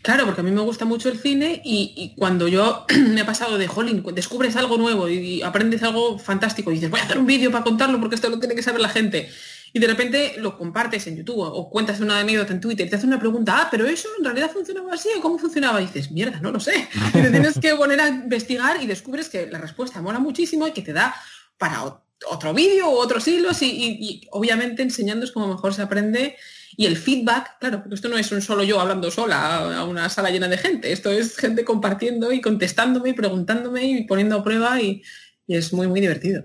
[0.03, 3.59] Claro, porque a mí me gusta mucho el cine y, cuando yo me ha pasado
[3.59, 7.27] de Holling, descubres algo nuevo y, aprendes algo fantástico y dices, voy a hacer un
[7.27, 9.29] vídeo para contarlo porque esto lo tiene que saber la gente
[9.77, 12.97] y de repente lo compartes en YouTube o cuentas una anécdota en Twitter y te
[12.97, 15.83] hace una pregunta, ah, pero eso en realidad funcionaba así, ¿o cómo funcionaba?
[15.83, 16.89] Y dices, mierda, no lo sé.
[17.09, 20.73] Y te tienes que poner a investigar y descubres que la respuesta mola muchísimo y
[20.73, 21.15] que te da
[21.59, 26.37] para otro vídeo o otros hilos y, obviamente enseñando es como mejor se aprende
[26.75, 30.09] y el feedback, claro, porque esto no es un solo yo hablando sola a una
[30.09, 34.43] sala llena de gente, esto es gente compartiendo y contestándome y preguntándome y poniendo a
[34.43, 35.03] prueba y,
[35.47, 36.45] y es muy, muy divertido.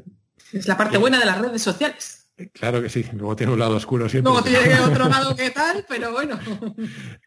[0.52, 2.21] Es la parte buena de las redes sociales.
[2.54, 4.32] Claro que sí, luego tiene un lado oscuro siempre.
[4.32, 6.40] Luego tiene otro lado que tal, pero bueno.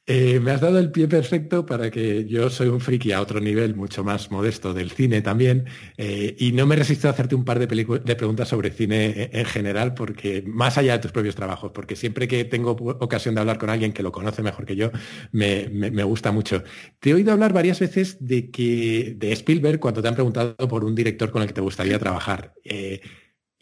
[0.07, 3.41] Eh, me has dado el pie perfecto para que yo soy un friki a otro
[3.41, 5.65] nivel, mucho más modesto, del cine también,
[5.97, 9.47] eh, y no me resisto a hacerte un par de, de, preguntas sobre cine en
[9.47, 13.57] general, porque más allá de tus propios trabajos, porque siempre que tengo ocasión de hablar
[13.57, 14.91] con alguien que lo conoce mejor que yo,
[15.33, 16.63] me, gusta mucho.
[17.01, 20.85] Te he oído hablar varias veces de que de Spielberg cuando te han preguntado por
[20.85, 22.53] un director con el que te gustaría trabajar.
[22.63, 23.01] Eh,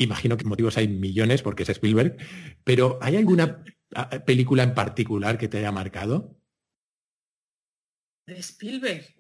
[0.03, 2.17] Imagino que motivos hay millones porque es Spielberg,
[2.65, 3.63] pero ¿hay alguna
[4.27, 6.37] película en particular que te haya marcado?
[8.27, 9.15] De Spielberg.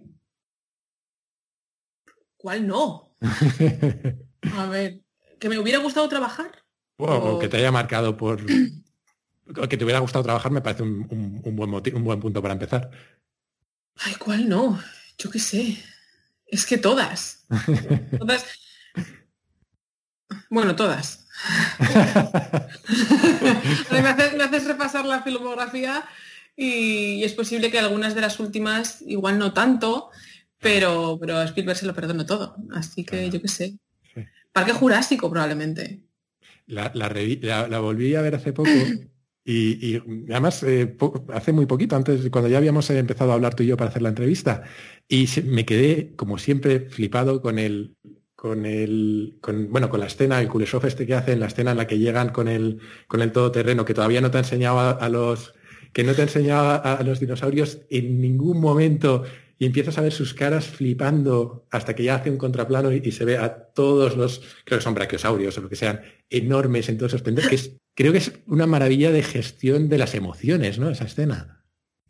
[2.36, 3.16] ¿Cuál no?
[4.56, 5.02] A ver,
[5.38, 6.64] que me hubiera gustado trabajar.
[6.96, 7.38] o...
[7.38, 8.44] que te haya marcado por...
[8.44, 12.90] que te hubiera gustado trabajar me parece un, buen un buen punto para empezar.
[13.96, 14.80] Ay, ¿cuál no?
[15.18, 15.78] Yo qué sé.
[16.46, 17.46] Es que todas.
[18.18, 18.44] todas.
[20.50, 21.26] Bueno, todas.
[23.90, 26.04] me, haces, repasar la filmografía
[26.56, 30.10] y, es posible que algunas de las últimas, igual no tanto,
[30.58, 32.56] pero, pero a Spielberg se lo perdono todo.
[32.74, 33.78] Así que yo qué sé.
[34.52, 36.02] Parque Jurásico probablemente.
[36.66, 38.70] La, la, volví a ver hace poco
[39.44, 39.96] y,
[40.30, 40.96] además eh,
[41.32, 44.02] hace muy poquito, antes cuando ya habíamos empezado a hablar tú y yo para hacer
[44.02, 44.62] la entrevista,
[45.08, 47.96] y me quedé, como siempre, flipado con el,
[48.43, 51.76] con el, con, bueno, con la escena, el Kuleshov este que hacen, la escena en
[51.76, 55.55] la que llegan con el, con el todoterreno, que todavía no te enseñaba a los,
[55.93, 59.22] que no te enseñaba a los dinosaurios en ningún momento
[59.61, 63.24] y empiezas a ver sus caras flipando hasta que ya hace un contraplano y, se
[63.24, 67.12] ve a todos los, creo que son brachiosaurios o lo que sean, enormes en todos
[67.12, 70.90] esos pendejos, que es, creo que es una maravilla de gestión de las emociones, ¿no?
[70.90, 71.64] Esa escena.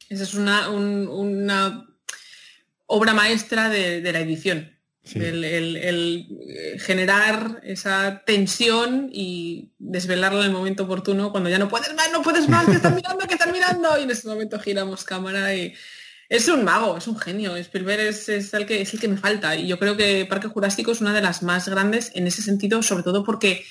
[0.09, 1.91] Esa es una, una
[2.87, 4.82] obra maestra de la edición.
[5.15, 11.93] El, eh, generar esa tensión y desvelarla en el momento oportuno cuando ya no puedes
[11.95, 13.99] más, no puedes más, que estás mirando, que estás mirando.
[13.99, 15.75] Y en ese momento giramos cámara y
[16.29, 17.57] es un mago, es un genio.
[17.57, 19.57] Spielberg es, es, el que, es el que me falta.
[19.57, 22.83] Y yo creo que Parque Jurásico es una de las más grandes en ese sentido,
[22.83, 23.65] sobre todo porque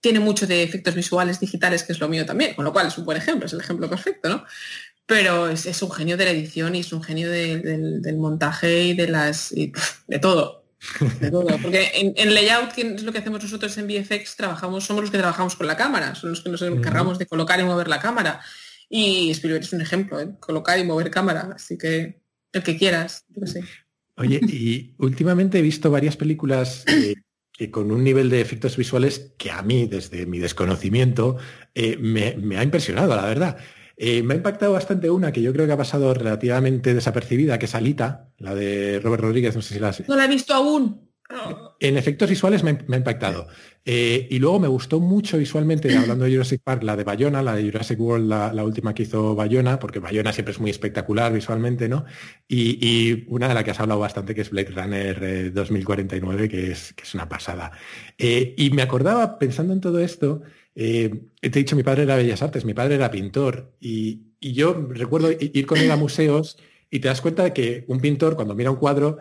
[0.00, 2.98] tiene mucho de efectos visuales digitales, que es lo mío también, con lo cual es
[2.98, 4.44] un buen ejemplo, es el ejemplo perfecto, ¿no?
[5.06, 9.08] Pero es, un genio de la edición y es un genio del montaje y de
[9.08, 10.61] las de todo.
[11.20, 11.46] De todo.
[11.62, 15.18] Porque en, layout, que es lo que hacemos nosotros en VFX, trabajamos, somos los que
[15.18, 18.40] trabajamos con la cámara, son los que nos encargamos de colocar y mover la cámara.
[18.88, 20.28] Y Spielberg es un ejemplo, ¿eh?
[20.38, 22.20] colocar y mover cámara, así que
[22.52, 23.64] el que quieras, yo sé.
[24.16, 27.14] Oye, y últimamente he visto varias películas eh,
[27.50, 31.38] que con un nivel de efectos visuales que a mí, desde mi desconocimiento,
[31.74, 33.58] eh, me, ha impresionado, la verdad.
[33.96, 37.66] Eh, me ha impactado bastante una que yo creo que ha pasado relativamente desapercibida, que
[37.66, 41.12] es Alita, la de Robert Rodríguez, no sé si la No la he visto aún.
[41.80, 43.48] En efectos visuales me, ha impactado.
[43.84, 47.54] Eh, y luego me gustó mucho visualmente, hablando de Jurassic Park, la de Bayona, la
[47.54, 51.88] de Jurassic World, la, última que hizo Bayona, porque Bayona siempre es muy espectacular visualmente,
[51.88, 52.04] ¿no?
[52.46, 56.72] Y, una de las que has hablado bastante, que es Blade Runner 2049, eh, que
[56.72, 57.72] es, que es una pasada.
[58.18, 60.42] Eh, y me acordaba, pensando en todo esto,
[60.74, 64.74] te he dicho, mi padre era Bellas Artes, mi padre era pintor, y, y yo
[64.90, 66.58] recuerdo ir con él a museos
[66.90, 69.18] y te das cuenta de que un pintor, cuando mira un cuadro,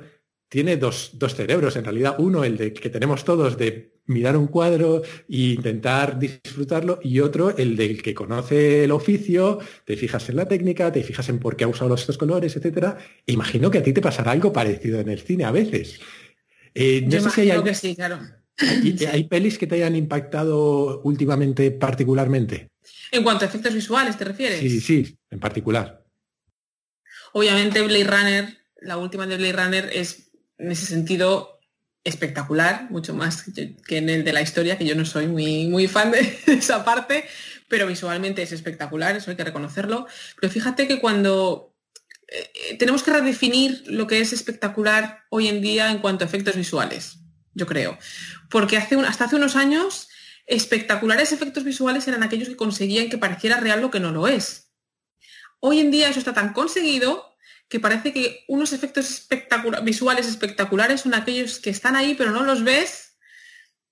[0.52, 2.16] tiene dos, cerebros, en realidad.
[2.20, 7.56] Uno, el de que tenemos todos de mirar un cuadro e intentar disfrutarlo, y otro,
[7.56, 11.56] el del que conoce el oficio, te fijas en la técnica, te fijas en por
[11.56, 12.98] qué ha usado los estos colores, etc.
[13.28, 16.02] imagino que a ti te pasará algo parecido en el cine a veces.
[16.74, 18.20] Eh, no sé si hay, que sí, claro.
[19.12, 22.70] ¿Hay, pelis que te hayan impactado últimamente particularmente?
[23.12, 24.60] En cuanto a efectos visuales, ¿te refieres?
[24.60, 26.04] Sí, sí, en particular.
[27.34, 31.60] Obviamente Blade Runner, la última de Blade Runner es en ese sentido
[32.04, 35.88] espectacular, mucho más que en el de la historia, que yo no soy muy, muy
[35.88, 37.26] fan de esa parte,
[37.68, 40.08] pero visualmente es espectacular, eso hay que reconocerlo.
[40.40, 41.74] Pero fíjate que cuando
[42.28, 46.56] eh, tenemos que redefinir lo que es espectacular hoy en día en cuanto a efectos
[46.56, 47.20] visuales,
[47.54, 47.98] yo creo.
[48.52, 50.10] Porque hace hasta hace unos años
[50.46, 54.72] espectaculares efectos visuales eran aquellos que conseguían que pareciera real lo que no lo es.
[55.60, 57.36] Hoy en día eso está tan conseguido
[57.70, 59.28] que parece que unos efectos
[59.84, 63.18] visuales espectaculares son aquellos que están ahí pero no los ves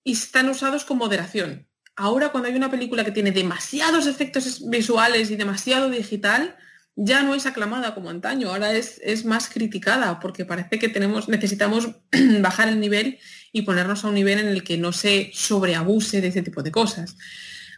[0.04, 1.70] y están usados con moderación.
[1.96, 6.58] Ahora cuando hay una película que tiene demasiados efectos visuales y demasiado digital,
[7.02, 11.30] ya no es aclamada como antaño, ahora es, es más criticada porque parece que tenemos,
[11.30, 11.90] necesitamos
[12.42, 13.20] bajar el nivel
[13.52, 16.72] y ponernos a un nivel en el que no se sobreabuse de ese tipo de
[16.72, 17.16] cosas.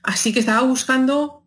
[0.03, 1.41] Así que estaba buscando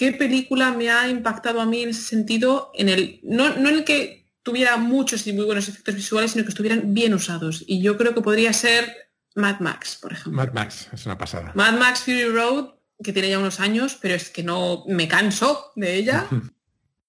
[0.00, 2.70] ¿qué película me ha impactado a mí en ese sentido?
[2.74, 6.48] En el, no, en el que tuviera muchos y muy buenos efectos visuales, sino que
[6.48, 7.64] estuvieran bien usados.
[7.66, 10.32] Y yo creo que podría ser Mad Max, por ejemplo.
[10.32, 11.52] Mad Max, es una pasada.
[11.54, 12.70] Mad Max Fury Road,
[13.04, 16.26] que tiene ya unos años, pero es que no me canso de ella.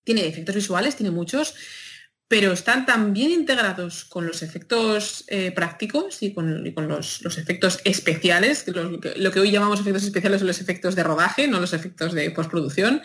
[0.03, 1.55] tiene efectos visuales, tiene muchos,
[2.31, 8.63] pero están tan bien integrados con los efectos eh, prácticos y con, los, efectos especiales,
[8.63, 12.13] que lo, que hoy llamamos efectos especiales son los efectos de rodaje, no los efectos
[12.13, 13.01] de postproducción,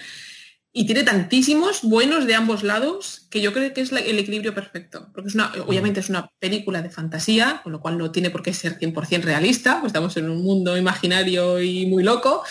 [0.73, 5.09] y tiene tantísimos buenos de ambos lados que yo creo que es el equilibrio perfecto.
[5.13, 8.43] Porque es una, obviamente es una película de fantasía, con lo cual no tiene por
[8.43, 12.45] qué ser 100% realista, pues estamos en un mundo imaginario y muy loco,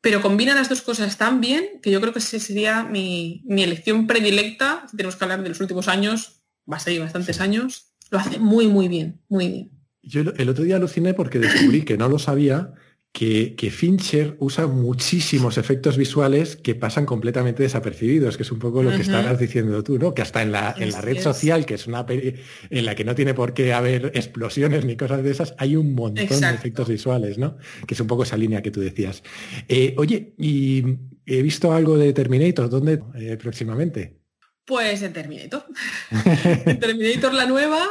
[0.00, 4.06] pero combina las dos cosas tan bien que yo creo que esa sería mi, elección
[4.06, 4.86] predilecta.
[4.90, 8.38] Si tenemos que hablar de los últimos años, va a ser bastantes años, lo hace
[8.38, 9.70] muy, muy bien, muy bien.
[10.02, 12.72] Yo el otro día aluciné porque descubrí que no lo sabía,
[13.12, 18.90] que, Fincher usa muchísimos efectos visuales que pasan completamente desapercibidos, que es un poco lo
[18.90, 20.14] que estabas diciendo tú, ¿no?
[20.14, 23.14] Que hasta en la, en la red social, que es una en la que no
[23.14, 27.36] tiene por qué haber explosiones ni cosas de esas, hay un montón de efectos visuales,
[27.36, 27.56] ¿no?
[27.86, 29.22] Que es un poco esa línea que tú decías.
[29.68, 30.84] Eh, oye, y
[31.26, 34.20] he visto algo de Terminator, ¿dónde eh, próximamente?
[34.64, 35.64] Pues en Terminator.
[36.64, 37.84] en Terminator la nueva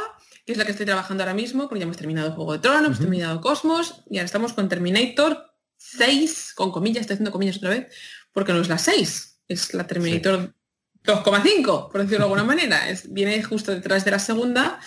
[0.46, 2.98] es la que estoy trabajando ahora mismo, porque ya hemos terminado Juego de Tronos, hemos
[2.98, 7.94] terminado Cosmos, y ahora estamos con Terminator 6, con comillas, estoy haciendo comillas otra vez,
[8.32, 10.54] porque no es la 6, es la Terminator
[11.04, 12.82] 2,5, por decirlo de alguna manera.
[13.08, 14.80] viene justo detrás de la segunda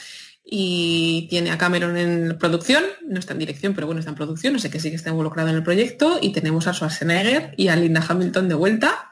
[0.46, 4.54] y tiene a Cameron en producción, no está en dirección, pero bueno, está en producción,
[4.54, 7.70] no sé que sí que está involucrado en el proyecto, y tenemos a Schwarzenegger y
[7.70, 9.12] a Linda Hamilton de vuelta.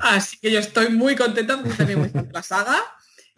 [0.00, 2.78] Así que yo estoy muy contenta porque también muy la saga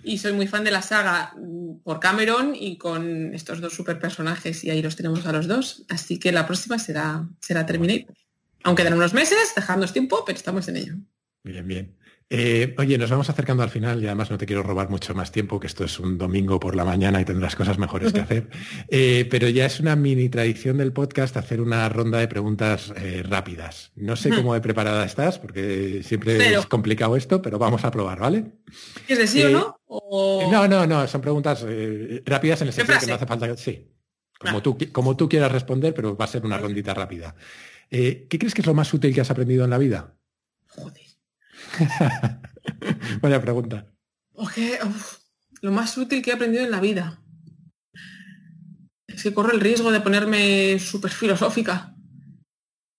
[0.03, 3.99] y soy muy fan de la saga mm, por Cameron y con estos dos super
[3.99, 5.85] personajes y ahí los tenemos a los dos.
[5.89, 8.15] Así que la próxima será, será Terminator.
[8.63, 10.95] Aunque den unos meses, dejadnos tiempo, pero estamos en ello.
[11.43, 11.97] Bien, bien.
[12.33, 15.33] Eh, oye, nos vamos acercando al final y además no te quiero robar mucho más
[15.33, 18.49] tiempo, que esto es un domingo por la mañana y tendrás cosas mejores que hacer.
[18.87, 23.25] Eh, pero ya es una mini tradición del podcast hacer una ronda de preguntas eh,
[23.29, 23.91] rápidas.
[23.97, 28.21] No sé cómo de preparada estás, porque siempre es complicado esto, pero vamos a probar,
[28.21, 28.53] ¿vale?
[29.09, 30.51] ¿Es decir o no?
[30.53, 31.67] No, no, no, son preguntas
[32.25, 33.57] rápidas en el sentido que no hace falta.
[33.57, 33.89] Sí.
[34.39, 37.35] Como, tú, como tú quieras responder, pero va a ser una rondita rápida.
[37.91, 40.15] ¿Qué crees que es lo más útil que has aprendido en la vida?
[40.69, 41.00] Joder.
[43.21, 43.87] Vaya pregunta.
[45.61, 47.23] lo más útil que he aprendido en la vida.
[49.07, 51.95] Es que corro el riesgo de ponerme súper filosófica.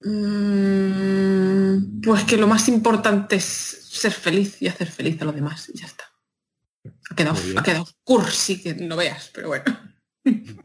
[0.01, 5.69] Mm, pues que lo más importante es ser feliz y hacer feliz a los demás
[5.73, 6.05] y ya está.
[7.09, 9.79] Ha quedado, ha quedado cursi que no veas, pero bueno.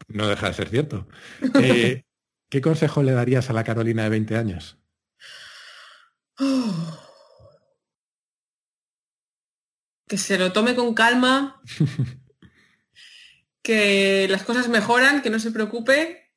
[0.09, 1.09] No deja de ser cierto.
[1.63, 2.03] Eh,
[2.49, 4.79] ¿Qué consejo le darías a la Carolina de 20 años?
[10.07, 11.61] Que se lo tome con calma,
[13.63, 16.33] que las cosas mejoran, que no se preocupe,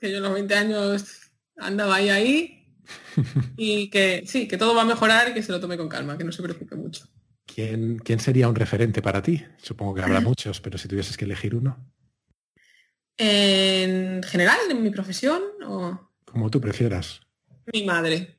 [0.00, 2.74] que yo a los 20 años andaba ahí ahí
[3.56, 6.18] y que sí, que todo va a mejorar y que se lo tome con calma,
[6.18, 7.06] que no se preocupe mucho.
[7.46, 9.44] ¿Quién, quién sería un referente para ti?
[9.58, 11.76] Supongo que habrá muchos, pero si tuvieses que elegir uno.
[13.16, 15.42] ¿En general, en mi profesión?
[15.66, 16.10] O...
[16.24, 17.20] Como tú prefieras.
[17.72, 18.38] Mi madre.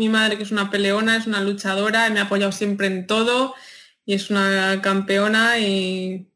[0.00, 3.54] Mi madre, que es una peleona, es una luchadora, me ha apoyado siempre en todo
[4.06, 6.26] y es una campeona y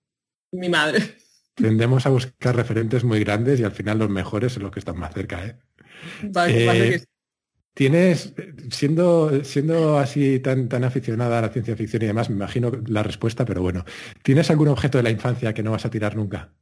[0.53, 1.17] mi madre.
[1.55, 4.99] Tendemos a buscar referentes muy grandes y al final los mejores son los que están
[4.99, 5.47] más cerca.
[5.47, 5.57] ¿eh?
[6.49, 7.01] eh
[7.73, 8.35] tienes,
[8.71, 13.03] siendo, siendo así tan, tan aficionada a la ciencia ficción y demás, me imagino la
[13.03, 13.87] respuesta, pero bueno,
[14.23, 16.53] ¿tienes algún objeto de la infancia que no vas a tirar nunca?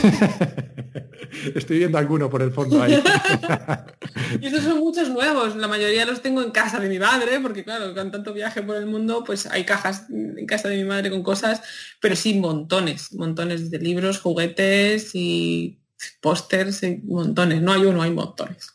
[1.54, 2.92] Estoy viendo alguno por el fondo ahí.
[4.40, 5.56] y estos son muchos nuevos.
[5.56, 8.76] La mayoría los tengo en casa de mi madre, porque claro, con tanto viaje por
[8.76, 11.62] el mundo, pues hay cajas en casa de mi madre con cosas,
[12.00, 15.80] pero sí montones, montones de libros, juguetes y
[16.20, 17.62] pósters, montones.
[17.62, 18.74] No hay uno, hay montones.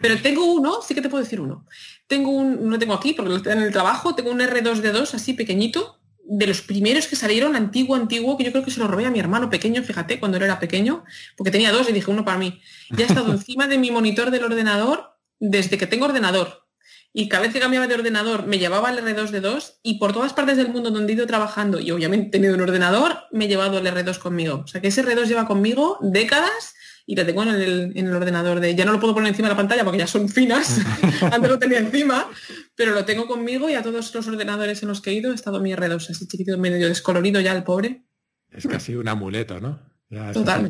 [0.00, 1.66] Pero tengo uno, sí que te puedo decir uno.
[2.06, 5.34] Tengo un, no tengo aquí porque lo tengo en el trabajo, tengo un R2D2 así
[5.34, 5.99] pequeñito,
[6.32, 9.10] de los primeros que salieron, antiguo, antiguo, que yo creo que se lo robé a
[9.10, 11.02] mi hermano pequeño, fíjate, cuando él era pequeño,
[11.36, 12.60] porque tenía dos y dije uno para mí.
[12.90, 16.68] Ya ha estado encima de mi monitor del ordenador desde que tengo ordenador.
[17.12, 20.56] Y cada vez que cambiaba de ordenador me llevaba el R2D2 y por todas partes
[20.56, 23.78] del mundo donde he ido trabajando y obviamente he tenido un ordenador, me he llevado
[23.78, 24.62] el R2 conmigo.
[24.64, 26.74] O sea que ese R2 lleva conmigo décadas
[27.10, 28.76] y lo tengo en el, ordenador de...
[28.76, 30.78] Ya no lo puedo poner encima de la pantalla porque ya son finas,
[31.22, 32.30] antes lo tenía encima,
[32.76, 35.34] pero lo tengo conmigo y a todos los ordenadores en los que he ido he
[35.34, 38.04] estado mi R2, así chiquitito, medio descolorido ya el pobre.
[38.48, 39.80] Es casi un amuleto, ¿no?
[40.08, 40.68] Ya Total.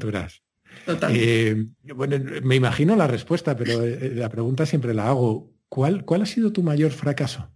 [0.87, 1.13] Total.
[1.15, 5.53] Eh, bueno, me imagino la respuesta, pero eh, la pregunta siempre la hago.
[5.69, 7.51] ¿Cuál, ¿Cuál ha sido tu mayor fracaso?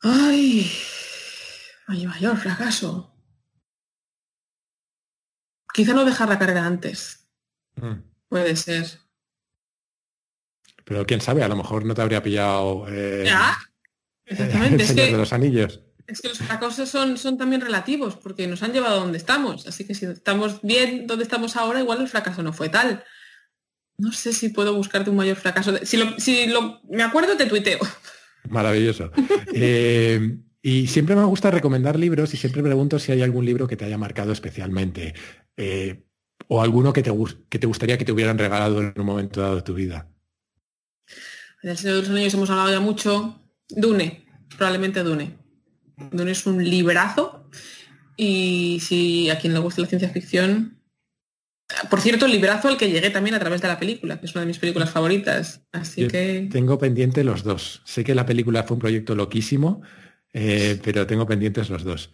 [0.00, 0.70] Ay,
[1.88, 3.15] mi mayor fracaso.
[5.76, 7.28] Quizá no dejar la carrera antes.
[7.74, 8.00] Mm.
[8.30, 8.86] Puede ser.
[10.86, 12.86] Pero quién sabe, a lo mejor no te habría pillado.
[12.88, 13.58] Eh, ¿Ya?
[14.24, 14.82] Exactamente.
[14.84, 15.82] es que, de los anillos.
[16.06, 19.66] Es que los fracasos son, son también relativos, porque nos han llevado a donde estamos.
[19.66, 23.04] Así que si estamos bien donde estamos ahora, igual el fracaso no fue tal.
[23.98, 25.76] No sé si puedo buscarte un mayor fracaso.
[25.84, 27.80] Si, lo, si lo, me acuerdo, te tuiteo.
[28.48, 29.10] Maravilloso.
[29.58, 30.38] Eh,
[30.68, 33.84] y siempre me gusta recomendar libros y siempre pregunto si hay algún libro que te
[33.84, 35.14] haya marcado especialmente.
[35.56, 36.02] Eh,
[36.48, 37.12] o alguno que te,
[37.48, 40.08] que te gustaría que te hubieran regalado en un momento dado de tu vida.
[41.62, 43.40] En el Señor de los Anillos hemos hablado ya mucho.
[43.68, 45.38] Dune, probablemente Dune.
[46.10, 47.48] Dune es un librazo
[48.16, 50.80] y si a quien le gusta la ciencia ficción,
[51.90, 54.34] por cierto, el librazo al que llegué también a través de la película, que es
[54.34, 55.62] una de mis películas favoritas.
[55.70, 56.48] Así que.
[56.50, 57.82] Tengo pendiente los dos.
[57.84, 59.82] Sé que la película fue un proyecto loquísimo,
[60.38, 62.10] eh, pero tengo pendientes los dos.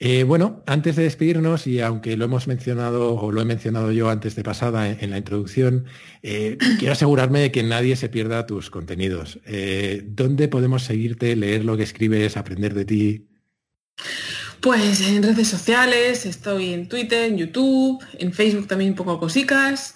[0.00, 4.10] Eh, bueno, antes de despedirnos, y aunque lo hemos mencionado o lo he mencionado yo
[4.10, 5.84] antes de pasada en, la introducción,
[6.24, 9.38] eh, quiero asegurarme de que nadie se pierda tus contenidos.
[10.04, 13.28] ¿Dónde podemos seguirte, leer lo que escribes, aprender de ti?
[14.60, 19.94] Pues en redes sociales, estoy en Twitter, en YouTube, en Facebook también un poco cosicas.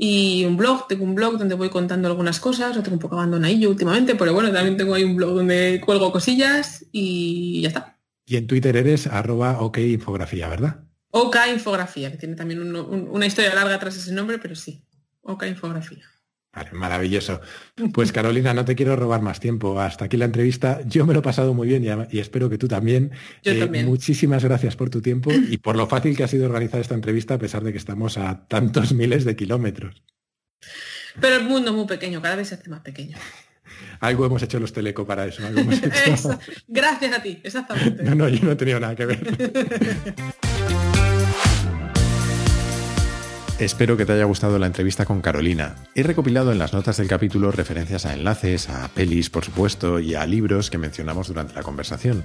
[0.00, 3.16] Y un blog, tengo un blog donde voy contando algunas cosas, lo tengo un poco
[3.16, 7.98] abandonadillo últimamente, pero bueno, también tengo ahí un blog donde cuelgo cosillas y ya está.
[8.24, 10.84] Y en Twitter eres arroba ok infografía, ¿verdad?
[11.10, 14.84] OK infografía, que tiene también una historia larga tras ese nombre, pero sí,
[15.22, 16.04] OK infografía
[16.72, 17.40] maravilloso.
[17.92, 19.80] Pues Carolina, no te quiero robar más tiempo.
[19.80, 20.80] Hasta aquí la entrevista.
[20.86, 23.12] Yo me lo he pasado muy bien y, espero que tú también.
[23.42, 23.86] Yo eh, también.
[23.86, 27.34] Muchísimas gracias por tu tiempo y por lo fácil que ha sido organizar esta entrevista
[27.34, 30.02] a pesar de que estamos a tantos miles de kilómetros.
[31.20, 33.16] Pero el mundo es muy pequeño, cada vez se hace más pequeño.
[34.00, 35.42] Algo hemos hecho los Teleco para eso.
[36.68, 38.02] Gracias a ti, exactamente.
[38.02, 39.18] No, no, yo no he tenido nada que ver.
[43.58, 45.74] Espero que te haya gustado la entrevista con Carolina.
[45.96, 50.14] He recopilado en las notas del capítulo referencias a enlaces, a pelis, por supuesto, y
[50.14, 52.22] a libros que mencionamos durante la conversación.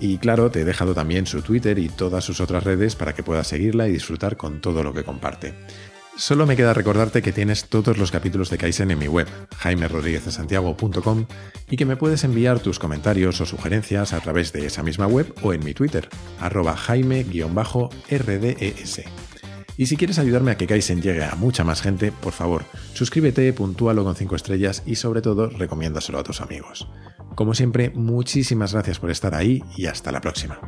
[0.00, 3.22] Y claro, te he dejado también su Twitter y todas sus otras redes para que
[3.22, 5.52] puedas seguirla y disfrutar con todo lo que comparte.
[6.16, 9.28] Solo me queda recordarte que tienes todos los capítulos de Kaizen en mi web,
[9.58, 11.26] jaimerodríguezdesantiago.com,
[11.68, 15.30] y que me puedes enviar tus comentarios o sugerencias a través de esa misma web
[15.42, 16.08] o en mi Twitter,
[16.40, 17.90] arroba jaime-rdes.
[19.80, 23.50] Y si quieres ayudarme a que Kaizen llegue a mucha más gente, por favor, suscríbete,
[23.54, 26.86] puntúalo con 5 estrellas y sobre todo recomiéndaselo a tus amigos.
[27.34, 30.60] Como siempre, muchísimas gracias por estar ahí y hasta la próxima.